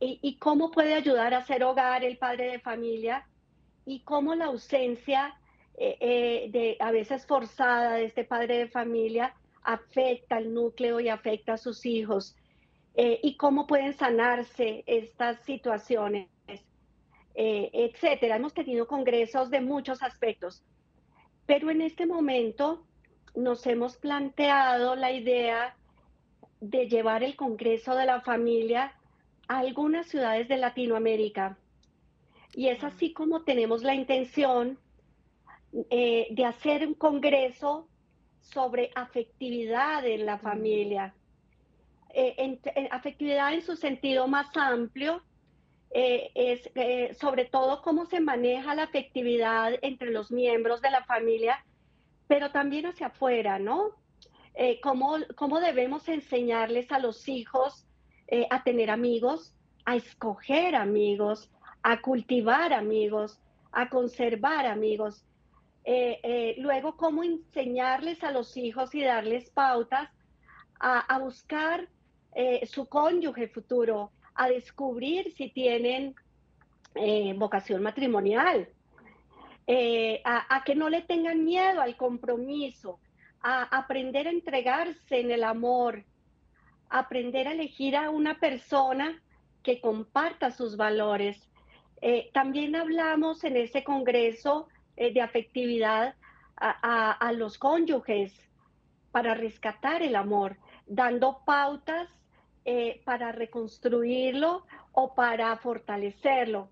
y, 0.00 0.18
y, 0.20 0.36
cómo 0.36 0.70
puede 0.70 0.92
ayudar 0.92 1.32
a 1.32 1.46
ser 1.46 1.62
hogar 1.64 2.04
el 2.04 2.18
padre 2.18 2.50
de 2.50 2.58
familia, 2.58 3.26
y 3.86 4.00
cómo 4.00 4.34
la 4.34 4.46
ausencia 4.46 5.34
eh, 5.76 5.96
eh, 6.00 6.48
de, 6.50 6.76
a 6.80 6.90
veces 6.90 7.26
forzada 7.26 7.94
de 7.94 8.04
este 8.04 8.24
padre 8.24 8.58
de 8.58 8.68
familia 8.68 9.34
afecta 9.62 10.36
al 10.36 10.52
núcleo 10.52 11.00
y 11.00 11.08
afecta 11.08 11.54
a 11.54 11.58
sus 11.58 11.86
hijos. 11.86 12.36
Eh, 12.94 13.20
y 13.22 13.36
cómo 13.36 13.66
pueden 13.66 13.94
sanarse 13.94 14.84
estas 14.86 15.42
situaciones, 15.44 16.28
etcétera. 17.34 18.36
Hemos 18.36 18.52
tenido 18.52 18.86
congresos 18.86 19.48
de 19.48 19.62
muchos 19.62 20.02
aspectos, 20.02 20.62
pero 21.46 21.70
en 21.70 21.80
este 21.80 22.04
momento 22.04 22.84
nos 23.34 23.66
hemos 23.66 23.96
planteado 23.96 24.94
la 24.94 25.10
idea 25.10 25.74
de 26.60 26.86
llevar 26.86 27.24
el 27.24 27.34
Congreso 27.34 27.94
de 27.94 28.04
la 28.04 28.20
Familia 28.20 28.92
a 29.48 29.60
algunas 29.60 30.06
ciudades 30.06 30.48
de 30.48 30.58
Latinoamérica. 30.58 31.56
Y 32.54 32.68
es 32.68 32.84
así 32.84 33.14
como 33.14 33.42
tenemos 33.42 33.82
la 33.82 33.94
intención 33.94 34.78
eh, 35.88 36.28
de 36.30 36.44
hacer 36.44 36.86
un 36.86 36.92
congreso 36.92 37.88
sobre 38.40 38.90
afectividad 38.94 40.04
en 40.04 40.26
la 40.26 40.38
familia. 40.38 41.14
Eh, 42.12 42.60
afectividad 42.90 43.54
en 43.54 43.62
su 43.62 43.76
sentido 43.76 44.28
más 44.28 44.54
amplio 44.54 45.22
eh, 45.90 46.30
es 46.34 47.18
sobre 47.18 47.46
todo 47.46 47.80
cómo 47.80 48.04
se 48.04 48.20
maneja 48.20 48.74
la 48.74 48.82
afectividad 48.82 49.72
entre 49.80 50.10
los 50.10 50.30
miembros 50.30 50.82
de 50.82 50.90
la 50.90 51.04
familia, 51.04 51.64
pero 52.26 52.50
también 52.50 52.86
hacia 52.86 53.06
afuera, 53.06 53.58
¿no? 53.58 53.92
Cómo, 54.82 55.16
cómo, 55.34 55.60
debemos 55.60 56.06
enseñarles 56.08 56.92
a 56.92 56.98
los 56.98 57.26
hijos 57.26 57.86
a 58.50 58.62
tener 58.62 58.90
amigos, 58.90 59.54
a 59.86 59.96
escoger 59.96 60.74
amigos, 60.74 61.50
a 61.82 62.02
cultivar 62.02 62.74
amigos, 62.74 63.40
a 63.72 63.88
conservar 63.88 64.66
amigos. 64.66 65.24
Eh, 65.84 66.20
eh, 66.22 66.54
luego, 66.58 66.96
cómo 66.96 67.24
enseñarles 67.24 68.22
a 68.22 68.30
los 68.30 68.56
hijos 68.56 68.94
y 68.94 69.02
darles 69.02 69.50
pautas 69.50 70.08
a, 70.84 71.18
buscar 71.20 71.88
eh, 72.34 72.66
su 72.66 72.88
cónyuge 72.88 73.46
futuro, 73.46 74.10
a 74.34 74.48
descubrir 74.48 75.32
si 75.32 75.48
tienen 75.48 76.16
vocación 77.36 77.82
matrimonial, 77.82 78.68
a, 80.24 80.56
a, 80.56 80.64
que 80.64 80.74
no 80.74 80.88
le 80.88 81.02
tengan 81.02 81.44
miedo 81.44 81.80
al 81.80 81.96
compromiso, 81.96 82.98
a 83.42 83.62
aprender 83.62 84.26
a 84.26 84.32
entregarse 84.32 85.20
en 85.20 85.30
el 85.30 85.44
amor, 85.44 86.04
aprender 86.90 87.46
a 87.46 87.52
elegir 87.52 87.96
a 87.96 88.10
una 88.10 88.40
persona 88.40 89.22
que 89.62 89.80
comparta 89.80 90.50
sus 90.50 90.76
valores. 90.76 91.48
también 92.32 92.74
hablamos 92.74 93.44
en 93.44 93.56
ese 93.56 93.84
congreso 93.84 94.66
eh, 94.96 95.12
de 95.12 95.20
afectividad 95.20 96.14
a, 96.56 97.32
los 97.32 97.58
cónyuges 97.58 98.32
para 99.10 99.34
rescatar 99.34 100.02
el 100.02 100.14
amor, 100.14 100.58
dando 100.86 101.40
pautas 101.44 102.08
eh, 102.64 103.00
para 103.04 103.32
reconstruirlo 103.32 104.64
o 104.92 105.14
para 105.14 105.56
fortalecerlo. 105.56 106.68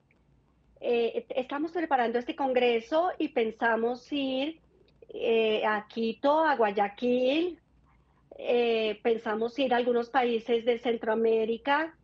Eh, 0.80 1.26
estamos 1.30 1.72
preparando 1.72 2.20
este 2.20 2.36
congreso 2.36 3.10
y 3.18 3.28
pensamos 3.28 4.06
ir 4.12 4.60
a 5.66 5.86
Quito, 5.88 6.44
a 6.44 6.54
Guayaquil, 6.54 7.58
pensamos 9.02 9.58
ir 9.58 9.74
a 9.74 9.78
algunos 9.78 10.08
países 10.08 10.64
de 10.64 10.78
Centroamérica, 10.78 11.96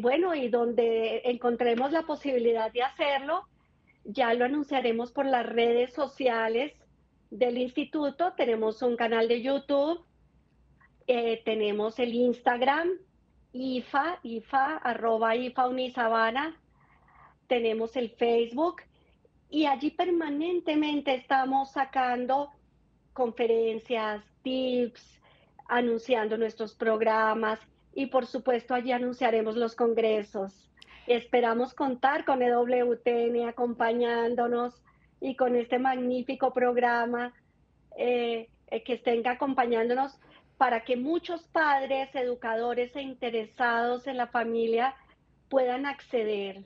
bueno, 0.00 0.34
y 0.34 0.48
donde 0.48 1.22
encontremos 1.26 1.92
la 1.92 2.02
posibilidad 2.02 2.72
de 2.72 2.82
hacerlo, 2.82 3.46
ya 4.06 4.32
lo 4.34 4.44
anunciaremos 4.44 5.12
por 5.12 5.26
las 5.26 5.46
redes 5.46 5.92
sociales 5.92 6.72
del 7.30 7.58
instituto. 7.58 8.32
Tenemos 8.36 8.82
un 8.82 8.96
canal 8.96 9.28
de 9.28 9.42
YouTube 9.42 10.04
Eh, 11.08 11.40
tenemos 11.44 12.00
el 12.00 12.14
Instagram, 12.14 12.90
IFA, 13.52 14.18
IFA, 14.24 14.76
arroba 14.78 15.36
IFA. 15.36 15.70
Tenemos 17.46 17.96
el 17.96 18.10
Facebook 18.10 18.82
y 19.48 19.66
allí 19.66 19.90
permanentemente 19.92 21.14
estamos 21.14 21.70
sacando 21.70 22.50
conferencias, 23.12 24.24
tips, 24.42 25.20
anunciando 25.68 26.36
nuestros 26.36 26.74
programas 26.74 27.60
y 27.94 28.06
por 28.06 28.26
supuesto 28.26 28.74
allí 28.74 28.92
anunciaremos 28.92 29.56
los 29.56 29.76
congresos. 29.76 30.68
Esperamos 31.06 31.74
contar 31.74 32.24
con 32.24 32.42
EWTN 32.42 33.48
acompañándonos 33.48 34.82
y 35.20 35.36
con 35.36 35.56
este 35.56 35.78
magnífico 35.78 36.52
programa 36.52 37.32
eh, 37.96 38.48
eh, 38.70 38.82
que 38.82 38.94
estén 38.94 39.26
acompañándonos 39.26 40.18
para 40.58 40.84
que 40.84 40.96
muchos 40.96 41.46
padres, 41.48 42.08
educadores 42.14 42.94
e 42.96 43.02
interesados 43.02 44.06
en 44.06 44.16
la 44.16 44.26
familia 44.26 44.94
puedan 45.48 45.86
acceder. 45.86 46.64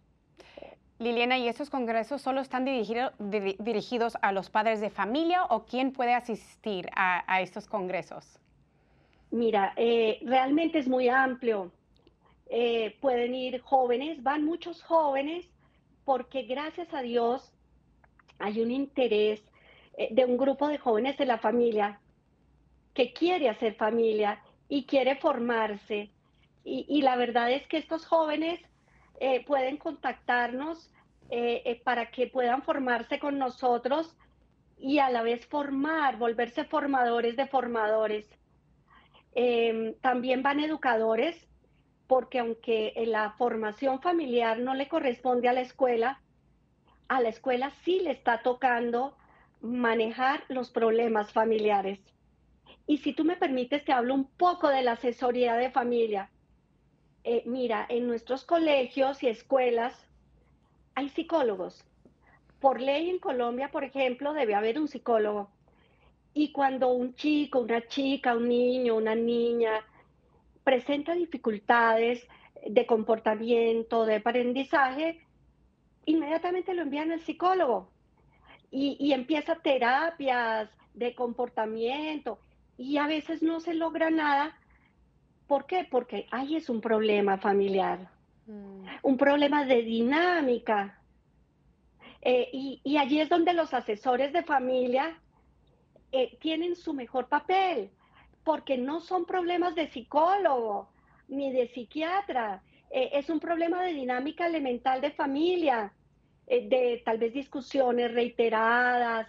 Liliana, 0.99 1.39
¿y 1.39 1.49
estos 1.49 1.71
congresos 1.71 2.21
solo 2.21 2.41
están 2.41 2.67
dirigidos 2.67 4.19
a 4.21 4.33
los 4.33 4.51
padres 4.51 4.81
de 4.81 4.91
familia 4.91 5.45
o 5.45 5.65
quién 5.65 5.93
puede 5.93 6.15
asistir 6.15 6.91
a, 6.95 7.41
estos 7.41 7.67
congresos? 7.67 8.39
Mira, 9.31 9.73
eh, 9.77 10.19
realmente 10.23 10.79
es 10.79 10.89
muy 10.89 11.09
amplio. 11.09 11.73
Eh, 12.53 12.97
pueden 13.01 13.33
ir 13.37 13.61
jóvenes, 13.61 14.25
van 14.25 14.45
muchos 14.45 14.83
jóvenes, 14.83 15.49
porque 16.05 16.43
gracias 16.43 16.93
a 16.93 17.01
Dios 17.01 17.53
hay 18.41 18.61
un 18.61 18.73
interés 18.73 19.41
eh, 19.97 20.09
de 20.11 20.25
un 20.25 20.37
grupo 20.37 20.67
de 20.67 20.79
jóvenes 20.79 21.17
de 21.17 21.27
la 21.27 21.39
familia 21.39 22.01
que 22.93 23.13
quiere 23.13 23.49
hacer 23.49 23.77
familia 23.77 24.43
y 24.69 24.85
quiere 24.85 25.15
formarse. 25.15 26.11
Y, 26.65 27.01
la 27.03 27.17
verdad 27.17 27.51
es 27.51 27.67
que 27.69 27.79
estos 27.79 28.05
jóvenes 28.05 28.61
eh, 29.19 29.45
pueden 29.47 29.77
contactarnos 29.79 30.93
para 31.85 32.11
que 32.11 32.27
puedan 32.27 32.63
formarse 32.63 33.21
con 33.21 33.39
nosotros 33.39 34.17
y 34.79 34.99
a 34.99 35.11
la 35.11 35.23
vez 35.23 35.47
formar, 35.47 36.17
volverse 36.17 36.65
formadores 36.65 37.37
de 37.37 37.47
formadores. 37.47 38.29
Em, 39.35 39.95
también 40.01 40.43
van 40.43 40.59
educadores, 40.59 41.50
porque 42.11 42.41
aunque 42.41 42.93
la 43.07 43.31
formación 43.39 44.03
familiar 44.03 44.59
no 44.59 44.75
le 44.75 44.89
corresponde 44.89 45.49
a 45.49 45.53
la 45.53 45.61
escuela, 45.61 46.21
a 47.07 47.21
la 47.21 47.29
escuela 47.29 47.71
sí 47.85 48.01
le 48.01 48.11
está 48.11 48.43
tocando 48.43 49.17
manejar 49.61 50.43
los 50.49 50.71
problemas 50.71 51.33
familiares. 51.33 52.01
Y 52.89 52.99
si 52.99 53.13
tú 53.13 53.25
me 53.25 53.37
permites, 53.37 53.85
te 53.85 53.93
hablo 53.93 54.13
un 54.13 54.25
poco 54.25 54.67
de 54.71 54.83
la 54.83 54.93
asesoría 54.93 55.55
de 55.55 55.71
familia. 55.71 56.31
Eh, 57.23 57.45
mira, 57.47 57.87
en 57.89 58.09
nuestros 58.09 58.45
colegios 58.45 59.23
y 59.23 59.29
escuelas 59.29 59.95
hay 60.97 61.11
psicólogos. 61.11 61.85
Por 62.59 62.81
ley 62.81 63.09
en 63.09 63.21
Colombia, 63.21 63.71
por 63.71 63.85
ejemplo, 63.85 64.33
debe 64.33 64.57
haber 64.57 64.81
un 64.81 64.89
psicólogo. 64.89 65.49
Y 66.35 66.51
cuando 66.51 66.89
un 66.89 67.15
chico, 67.15 67.61
una 67.61 67.87
chica, 67.87 68.37
un 68.37 68.49
niño, 68.49 68.97
una 68.97 69.15
niña 69.15 69.85
presenta 70.65 71.15
dificultades 71.15 72.27
de 72.67 72.87
comportamiento, 72.87 74.05
de 74.05 74.17
aprendizaje, 74.17 75.21
inmediatamente 76.05 76.75
lo 76.75 76.83
envían 76.83 77.13
al 77.13 77.21
psicólogo 77.21 77.91
y, 78.71 78.97
y 79.01 79.13
empieza 79.13 79.57
terapias 79.57 80.71
de 80.95 81.15
comportamiento 81.15 82.39
y 82.81 82.97
a 82.97 83.07
veces 83.07 83.43
no 83.43 83.61
se 83.61 83.75
logra 83.75 84.11
nada. 84.11 84.57
¿Por 85.47 85.67
qué? 85.67 85.87
Porque 85.91 86.27
ahí 86.31 86.57
es 86.57 86.71
un 86.71 86.81
problema 86.81 87.37
familiar, 87.37 88.11
mm. 88.47 88.85
un 89.03 89.17
problema 89.19 89.65
de 89.65 89.83
dinámica. 89.83 90.99
Eh, 92.23 92.49
y, 92.53 92.97
allí 92.97 93.21
es 93.21 93.29
donde 93.29 93.53
los 93.53 93.75
asesores 93.75 94.33
de 94.33 94.43
familia 94.43 95.19
eh, 96.13 96.39
tienen 96.41 96.77
su 96.77 96.95
mejor 96.95 97.29
papel, 97.29 97.91
porque 98.45 98.79
no 98.79 99.01
son 99.01 99.25
problemas 99.25 99.75
de 99.75 99.89
psicólogo 99.89 100.91
ni 101.29 101.53
de 101.53 101.69
psiquiatra, 101.69 102.63
eh, 102.91 103.11
es 103.13 103.31
un 103.31 103.41
problema 103.41 103.83
de 103.83 103.93
dinámica 103.93 104.47
elemental 104.47 105.01
de 105.01 105.13
familia, 105.13 105.93
de 106.47 107.01
tal 107.05 107.19
vez 107.19 107.33
discusiones 107.33 108.13
reiteradas, 108.13 109.29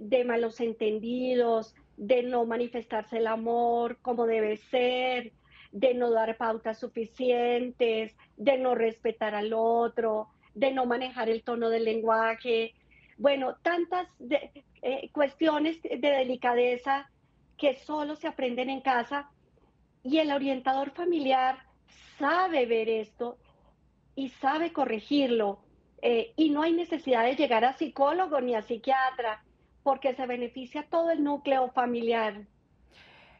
de 0.00 0.24
malos 0.24 0.60
entendidos, 0.60 1.76
de 1.96 2.22
no 2.22 2.44
manifestarse 2.44 3.18
el 3.18 3.26
amor 3.26 3.98
como 4.02 4.26
debe 4.26 4.56
ser, 4.56 5.32
de 5.72 5.94
no 5.94 6.10
dar 6.10 6.36
pautas 6.36 6.78
suficientes, 6.78 8.16
de 8.36 8.58
no 8.58 8.74
respetar 8.74 9.34
al 9.34 9.52
otro, 9.54 10.28
de 10.54 10.72
no 10.72 10.86
manejar 10.86 11.28
el 11.28 11.42
tono 11.42 11.70
del 11.70 11.84
lenguaje. 11.84 12.74
Bueno, 13.18 13.56
tantas 13.62 14.08
eh, 14.82 15.08
cuestiones 15.12 15.80
de 15.82 15.98
delicadeza 15.98 17.10
que 17.56 17.76
solo 17.76 18.16
se 18.16 18.28
aprenden 18.28 18.70
en 18.70 18.80
casa 18.80 19.30
y 20.02 20.18
el 20.18 20.32
orientador 20.32 20.90
familiar 20.90 21.58
sabe 22.18 22.66
ver 22.66 22.88
esto 22.88 23.38
y 24.14 24.28
sabe 24.30 24.72
corregirlo. 24.72 25.60
Eh, 26.02 26.32
y 26.36 26.50
no 26.50 26.62
hay 26.62 26.72
necesidad 26.72 27.24
de 27.24 27.36
llegar 27.36 27.64
a 27.64 27.72
psicólogo 27.72 28.40
ni 28.40 28.54
a 28.54 28.62
psiquiatra 28.62 29.42
porque 29.82 30.14
se 30.14 30.26
beneficia 30.26 30.86
todo 30.88 31.10
el 31.10 31.24
núcleo 31.24 31.70
familiar. 31.70 32.46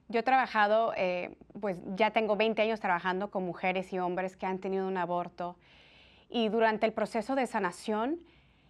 Yo 0.08 0.20
he 0.20 0.22
trabajado, 0.22 0.92
eh, 0.96 1.36
pues 1.60 1.78
ya 1.96 2.12
tengo 2.12 2.36
20 2.36 2.62
años 2.62 2.80
trabajando 2.80 3.30
con 3.30 3.44
mujeres 3.44 3.92
y 3.92 3.98
hombres 3.98 4.36
que 4.36 4.46
han 4.46 4.60
tenido 4.60 4.86
un 4.86 4.96
aborto 4.96 5.56
y 6.28 6.48
durante 6.48 6.86
el 6.86 6.92
proceso 6.92 7.34
de 7.34 7.46
sanación 7.46 8.20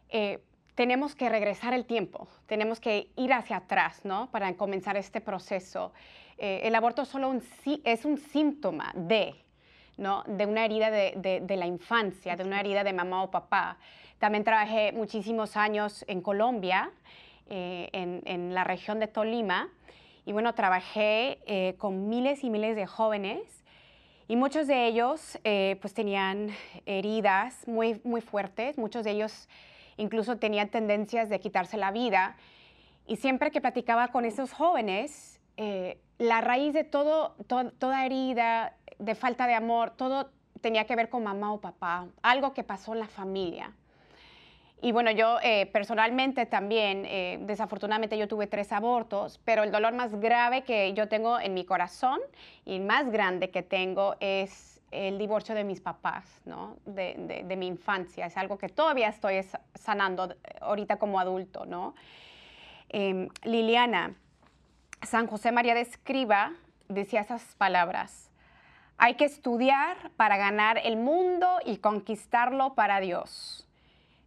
eh, 0.08 0.42
tenemos 0.76 1.16
que 1.16 1.28
regresar 1.28 1.74
el 1.74 1.84
tiempo, 1.84 2.28
tenemos 2.46 2.78
que 2.78 3.10
ir 3.16 3.32
hacia 3.32 3.56
atrás, 3.56 4.04
¿no? 4.04 4.30
Para 4.30 4.54
comenzar 4.54 4.96
este 4.96 5.20
proceso. 5.20 5.92
Eh, 6.38 6.60
el 6.62 6.74
aborto 6.76 7.04
solo 7.04 7.28
un, 7.28 7.42
es 7.82 8.04
un 8.04 8.18
síntoma 8.18 8.92
de, 8.94 9.34
¿no? 9.96 10.22
De 10.28 10.46
una 10.46 10.64
herida 10.64 10.92
de, 10.92 11.40
de 11.42 11.56
la 11.56 11.66
infancia, 11.66 12.36
de 12.36 12.44
una 12.44 12.60
herida 12.60 12.84
de 12.84 12.92
mamá 12.92 13.24
o 13.24 13.30
papá. 13.32 13.78
También 14.20 14.44
trabajé 14.44 14.92
muchísimos 14.92 15.56
años 15.56 16.04
en 16.06 16.22
Colombia 16.22 16.92
eh, 17.48 17.90
en, 17.92 18.54
la 18.54 18.64
región 18.64 18.98
de 18.98 19.06
Tolima. 19.06 19.68
Y 20.24 20.32
bueno, 20.32 20.54
trabajé 20.54 21.38
eh, 21.46 21.76
con 21.78 22.08
miles 22.08 22.42
y 22.42 22.50
miles 22.50 22.74
de 22.74 22.86
jóvenes 22.86 23.62
y 24.26 24.34
muchos 24.34 24.66
de 24.66 24.86
ellos 24.86 25.38
eh, 25.44 25.78
pues 25.80 25.94
tenían 25.94 26.50
heridas 26.86 27.68
muy, 27.68 28.00
muy 28.02 28.20
fuertes, 28.20 28.78
muchos 28.78 29.04
de 29.04 29.12
ellos 29.12 29.48
incluso 29.96 30.38
tenían 30.38 30.68
tendencias 30.68 31.28
de 31.28 31.40
quitarse 31.40 31.76
la 31.76 31.90
vida. 31.90 32.36
Y 33.06 33.16
siempre 33.16 33.50
que 33.50 33.60
platicaba 33.60 34.08
con 34.08 34.24
esos 34.24 34.52
jóvenes, 34.52 35.40
la 36.18 36.40
raíz 36.40 36.74
de 36.74 36.84
todo, 36.84 37.36
toda 37.78 38.04
herida, 38.04 38.74
de 38.98 39.14
falta 39.14 39.46
de 39.46 39.54
amor, 39.54 39.90
todo 39.90 40.30
tenía 40.60 40.84
que 40.84 40.96
ver 40.96 41.08
con 41.08 41.22
mamá 41.22 41.52
o 41.52 41.60
papá, 41.60 42.08
algo 42.22 42.52
que 42.52 42.64
pasó 42.64 42.94
en 42.94 43.00
la 43.00 43.08
familia. 43.08 43.72
Y 44.82 44.92
bueno, 44.92 45.10
yo 45.10 45.38
eh, 45.42 45.66
personalmente 45.66 46.44
también, 46.44 47.04
eh, 47.06 47.38
desafortunadamente 47.42 48.18
yo 48.18 48.28
tuve 48.28 48.46
tres 48.46 48.72
abortos, 48.72 49.40
pero 49.44 49.62
el 49.62 49.70
dolor 49.70 49.94
más 49.94 50.20
grave 50.20 50.62
que 50.62 50.92
yo 50.92 51.08
tengo 51.08 51.40
en 51.40 51.54
mi 51.54 51.64
corazón 51.64 52.20
y 52.64 52.78
más 52.80 53.10
grande 53.10 53.50
que 53.50 53.62
tengo 53.62 54.16
es 54.20 54.75
el 54.96 55.18
divorcio 55.18 55.54
de 55.54 55.64
mis 55.64 55.80
papás, 55.80 56.24
¿no? 56.44 56.76
De, 56.84 57.44
de, 57.44 57.56
mi 57.56 57.66
infancia. 57.66 58.26
Es 58.26 58.36
algo 58.36 58.58
que 58.58 58.68
todavía 58.68 59.08
estoy 59.08 59.40
sanando 59.74 60.34
ahorita 60.60 60.98
como 60.98 61.20
adulto, 61.20 61.66
¿no? 61.66 61.94
Em, 62.88 63.28
Liliana, 63.44 64.14
San 65.02 65.26
José 65.26 65.52
María 65.52 65.74
de 65.74 65.82
Escriba 65.82 66.52
decía 66.88 67.20
esas 67.20 67.54
palabras. 67.56 68.30
Hay 68.98 69.14
que 69.14 69.24
estudiar 69.26 70.10
para 70.16 70.36
ganar 70.36 70.78
el 70.82 70.96
mundo 70.96 71.58
y 71.64 71.78
conquistarlo 71.78 72.74
para 72.74 73.00
Dios 73.00 73.66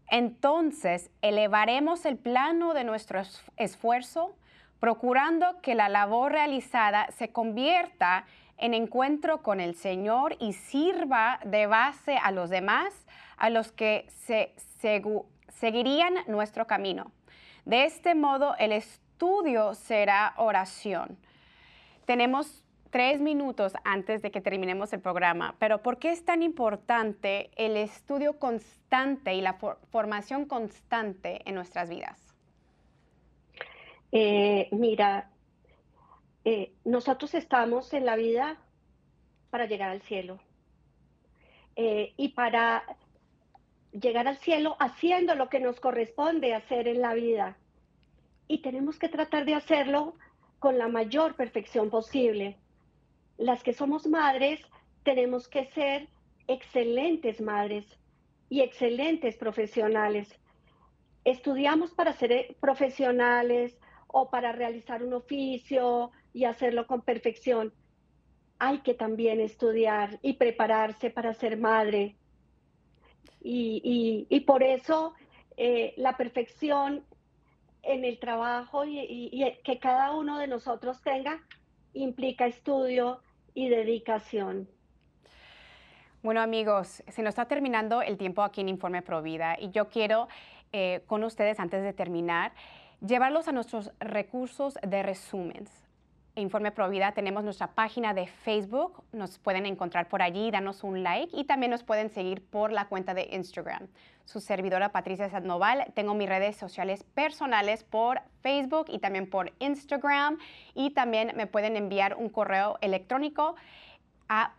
entonces 0.09 1.11
elevaremos 1.21 2.05
el 2.05 2.17
plano 2.17 2.73
de 2.73 2.83
nuestro 2.83 3.21
esfuerzo, 3.57 4.35
procurando 4.79 5.61
que 5.61 5.75
la 5.75 5.89
labor 5.89 6.31
realizada 6.31 7.07
se 7.11 7.31
convierta 7.31 8.25
en 8.48 8.48
encuentro 8.59 9.41
con 9.41 9.59
el 9.59 9.75
Señor 9.75 10.35
y 10.39 10.53
sirva 10.53 11.39
de 11.45 11.67
base 11.67 12.17
a 12.17 12.31
los 12.31 12.49
demás, 12.49 13.05
a 13.37 13.49
los 13.49 13.71
que 13.71 14.05
se, 14.09 14.53
seguirían 15.47 16.13
nuestro 16.27 16.67
camino. 16.67 17.11
De 17.65 17.85
este 17.85 18.15
modo, 18.15 18.55
el 18.57 18.71
estudio 18.71 19.73
será 19.73 20.33
oración. 20.37 21.17
Tenemos 22.05 22.63
tres 22.89 23.21
minutos 23.21 23.73
antes 23.83 24.21
de 24.21 24.31
que 24.31 24.41
terminemos 24.41 24.91
el 24.93 24.99
programa, 24.99 25.55
pero 25.59 25.81
¿por 25.83 25.97
qué 25.97 26.11
es 26.11 26.25
tan 26.25 26.41
importante 26.41 27.51
el 27.55 27.77
estudio 27.77 28.39
constante 28.39 29.35
y 29.35 29.41
la 29.41 29.53
formación 29.91 30.45
constante 30.45 31.41
en 31.45 31.55
nuestras 31.55 31.89
vidas? 31.89 32.19
Eh, 34.11 34.69
mira, 34.71 35.29
eh, 36.45 36.73
nosotros 36.85 37.33
estamos 37.33 37.93
en 37.93 38.05
la 38.05 38.15
vida 38.15 38.57
para 39.49 39.65
llegar 39.65 39.89
al 39.89 40.01
cielo. 40.01 40.39
Eh, 41.75 42.13
y 42.17 42.29
para 42.29 42.83
llegar 43.91 44.27
al 44.27 44.37
cielo 44.37 44.75
haciendo 44.79 45.35
lo 45.35 45.49
que 45.49 45.59
nos 45.59 45.79
corresponde 45.79 46.53
hacer 46.53 46.87
en 46.87 47.01
la 47.01 47.13
vida. 47.13 47.57
Y 48.47 48.61
tenemos 48.61 48.99
que 48.99 49.09
tratar 49.09 49.45
de 49.45 49.55
hacerlo 49.55 50.15
con 50.59 50.77
la 50.77 50.87
mayor 50.87 51.35
perfección 51.35 51.89
posible. 51.89 52.57
Las 53.37 53.63
que 53.63 53.73
somos 53.73 54.07
madres 54.07 54.61
tenemos 55.03 55.47
que 55.47 55.65
ser 55.67 56.09
excelentes 56.47 57.39
madres 57.39 57.85
y 58.49 58.61
excelentes 58.61 59.37
profesionales. 59.37 60.27
Estudiamos 61.23 61.91
para 61.91 62.13
ser 62.13 62.55
profesionales 62.59 63.77
o 64.07 64.29
para 64.29 64.51
realizar 64.51 65.03
un 65.03 65.13
oficio 65.13 66.11
y 66.33 66.45
hacerlo 66.45 66.87
con 66.87 67.01
perfección. 67.01 67.73
Hay 68.59 68.79
que 68.79 68.93
también 68.93 69.39
estudiar 69.39 70.19
y 70.21 70.33
prepararse 70.33 71.09
para 71.09 71.33
ser 71.33 71.57
madre. 71.57 72.15
Y, 73.41 74.43
por 74.45 74.63
eso 74.63 75.13
eh, 75.55 75.93
la 75.97 76.17
perfección 76.17 77.05
en 77.83 78.05
el 78.05 78.19
trabajo 78.19 78.83
y, 78.85 79.41
que 79.63 79.79
cada 79.79 80.11
uno 80.11 80.37
de 80.37 80.47
nosotros 80.47 81.01
tenga 81.01 81.41
implica 81.93 82.45
estudio 82.45 83.21
y 83.53 83.69
dedicación. 83.69 84.67
Bueno 86.21 86.41
amigos, 86.41 87.01
se 87.07 87.21
nos 87.21 87.29
está 87.29 87.45
terminando 87.45 88.01
el 88.01 88.17
tiempo 88.17 88.43
aquí 88.43 88.61
en 88.61 88.69
Informe 88.69 89.01
Provida 89.01 89.57
y 89.57 89.69
yo 89.71 89.87
quiero 89.87 90.27
eh, 90.73 91.01
con 91.07 91.23
ustedes 91.23 91.59
antes 91.59 91.81
de 91.81 91.93
terminar 91.93 92.51
llevarlos 92.99 93.47
a 93.47 93.53
nuestros 93.53 93.91
recursos 93.99 94.77
de 94.85 95.01
resúmenes. 95.01 95.88
Informe 96.39 96.71
Provida 96.71 97.11
tenemos 97.11 97.43
nuestra 97.43 97.67
página 97.67 98.13
de 98.13 98.27
Facebook, 98.27 99.03
nos 99.11 99.39
pueden 99.39 99.65
encontrar 99.65 100.07
por 100.07 100.21
allí, 100.21 100.51
danos 100.51 100.83
un 100.83 101.03
like 101.03 101.35
y 101.35 101.43
también 101.43 101.71
nos 101.71 101.83
pueden 101.83 102.09
seguir 102.09 102.43
por 102.45 102.71
la 102.71 102.87
cuenta 102.87 103.13
de 103.13 103.29
Instagram. 103.31 103.87
Su 104.25 104.39
servidora 104.39 104.91
Patricia 104.91 105.29
Sandoval, 105.29 105.91
tengo 105.93 106.13
mis 106.13 106.29
redes 106.29 106.55
sociales 106.55 107.03
personales 107.03 107.83
por 107.83 108.21
Facebook 108.41 108.85
y 108.89 108.99
también 108.99 109.29
por 109.29 109.53
Instagram 109.59 110.37
y 110.73 110.91
también 110.91 111.33
me 111.35 111.47
pueden 111.47 111.75
enviar 111.75 112.15
un 112.15 112.29
correo 112.29 112.77
electrónico 112.81 113.55
a 114.27 114.53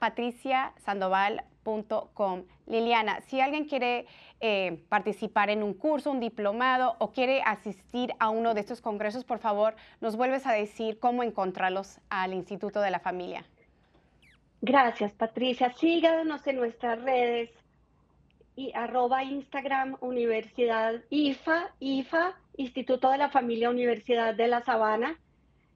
Liliana, 2.67 3.21
si 3.23 3.41
alguien 3.41 3.65
quiere 3.65 4.07
eh, 4.41 4.83
participar 4.89 5.51
en 5.51 5.63
un 5.63 5.75
curso, 5.75 6.11
un 6.11 6.21
diplomado 6.21 6.97
o 6.99 7.13
quiere 7.13 7.43
asistir 7.43 8.13
a 8.19 8.31
uno 8.31 8.55
de 8.55 8.61
estos 8.61 8.81
congresos, 8.81 9.25
por 9.25 9.39
favor, 9.39 9.75
nos 10.01 10.17
vuelves 10.17 10.47
a 10.47 10.53
decir 10.53 10.99
cómo 10.99 11.23
encontrarlos 11.23 12.01
al 12.09 12.33
Instituto 12.33 12.81
de 12.81 12.91
la 12.91 13.01
Familia. 13.01 13.45
Gracias, 14.63 15.13
Patricia. 15.13 15.73
Síganos 15.75 16.47
en 16.47 16.57
nuestras 16.57 17.03
redes 17.03 17.51
y 18.57 18.73
arroba 18.75 19.25
Instagram 19.25 19.97
Universidad 20.01 21.03
IFA, 21.09 21.73
IFA, 21.81 22.35
Instituto 22.57 23.11
de 23.11 23.19
la 23.19 23.31
Familia 23.31 23.71
Universidad 23.71 24.35
de 24.35 24.49
La 24.49 24.63
Sabana. 24.63 25.19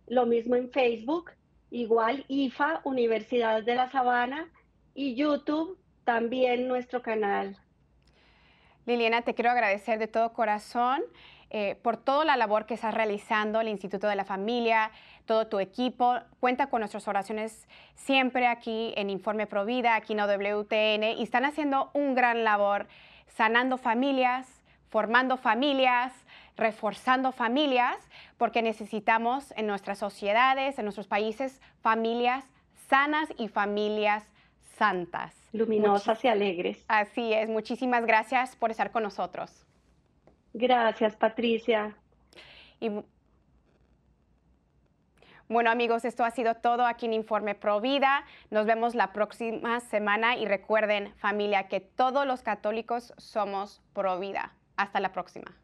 Lo 0.07 0.27
mismo 0.27 0.55
en 0.55 0.71
Facebook, 0.71 1.31
igual 1.71 2.27
IFA, 2.29 2.83
Universidad 2.85 3.63
de 3.63 3.75
La 3.75 3.91
Sabana. 3.91 4.51
Y 4.95 5.15
YouTube, 5.15 5.79
también 6.05 6.69
nuestro 6.69 7.03
canal. 7.03 7.59
Liliana, 8.87 9.23
te 9.23 9.35
quiero 9.35 9.51
agradecer 9.51 9.99
de 9.99 10.07
todo 10.07 10.33
corazón 10.33 11.03
eh, 11.51 11.77
por 11.83 11.97
toda 11.97 12.25
la 12.25 12.37
labor 12.37 12.67
que 12.67 12.75
estás 12.75 12.95
realizando, 12.95 13.61
el 13.61 13.69
Instituto 13.69 14.07
de 14.07 14.17
la 14.17 14.25
Familia, 14.25 14.91
todo 15.27 15.47
tu 15.47 15.59
equipo. 15.59 16.19
Cuenta 16.41 16.69
con 16.69 16.81
nuestras 16.81 17.09
oraciones 17.09 17.67
siempre 17.95 18.47
aquí 18.47 18.93
en 18.97 19.11
Informe 19.11 19.47
Provida, 19.47 19.95
aquí 19.95 20.13
en 20.13 20.21
WTN, 20.21 21.19
y 21.19 21.23
están 21.23 21.45
haciendo 21.45 21.91
un 21.95 22.15
gran 22.15 22.45
labor 22.45 22.87
sanando 23.27 23.79
familias, 23.79 24.63
formando 24.91 25.37
familias, 25.37 26.13
reforzando 26.57 27.33
familias, 27.33 27.97
porque 28.37 28.63
necesitamos 28.63 29.53
en 29.57 29.67
nuestras 29.67 29.99
sociedades, 29.99 30.79
en 30.79 30.85
nuestros 30.85 31.09
países, 31.09 31.61
familias 31.81 32.45
sanas 32.89 33.29
y 33.39 33.49
familias 33.49 34.25
santas. 34.75 35.35
Luminosas 35.53 36.25
y 36.25 36.29
alegres. 36.29 36.85
Así 36.89 37.33
es. 37.33 37.49
Muchísimas 37.49 38.07
gracias 38.07 38.57
por 38.57 38.71
estar 38.71 38.91
con 38.91 39.03
nosotros. 39.03 39.65
Gracias, 40.53 41.17
Patricia. 41.17 41.97
Y 42.81 42.91
bueno 45.49 45.71
amigos, 45.71 46.05
esto 46.05 46.25
ha 46.25 46.31
sido 46.31 46.55
todo 46.55 46.87
aquí 46.87 47.07
en 47.07 47.13
Informe 47.13 47.55
Pro 47.55 47.81
Vida. 47.81 48.25
Nos 48.51 48.65
vemos 48.65 48.95
la 48.95 49.13
próxima 49.13 49.79
semana 49.81 50.37
y 50.37 50.47
recuerden 50.47 51.15
familia 51.17 51.69
que 51.69 51.81
todos 51.81 52.27
los 52.27 52.43
católicos 52.43 53.13
somos 53.19 53.83
pro 53.93 54.19
vida. 54.19 54.55
Hasta 54.77 55.01
la 55.01 55.13
próxima. 55.13 55.55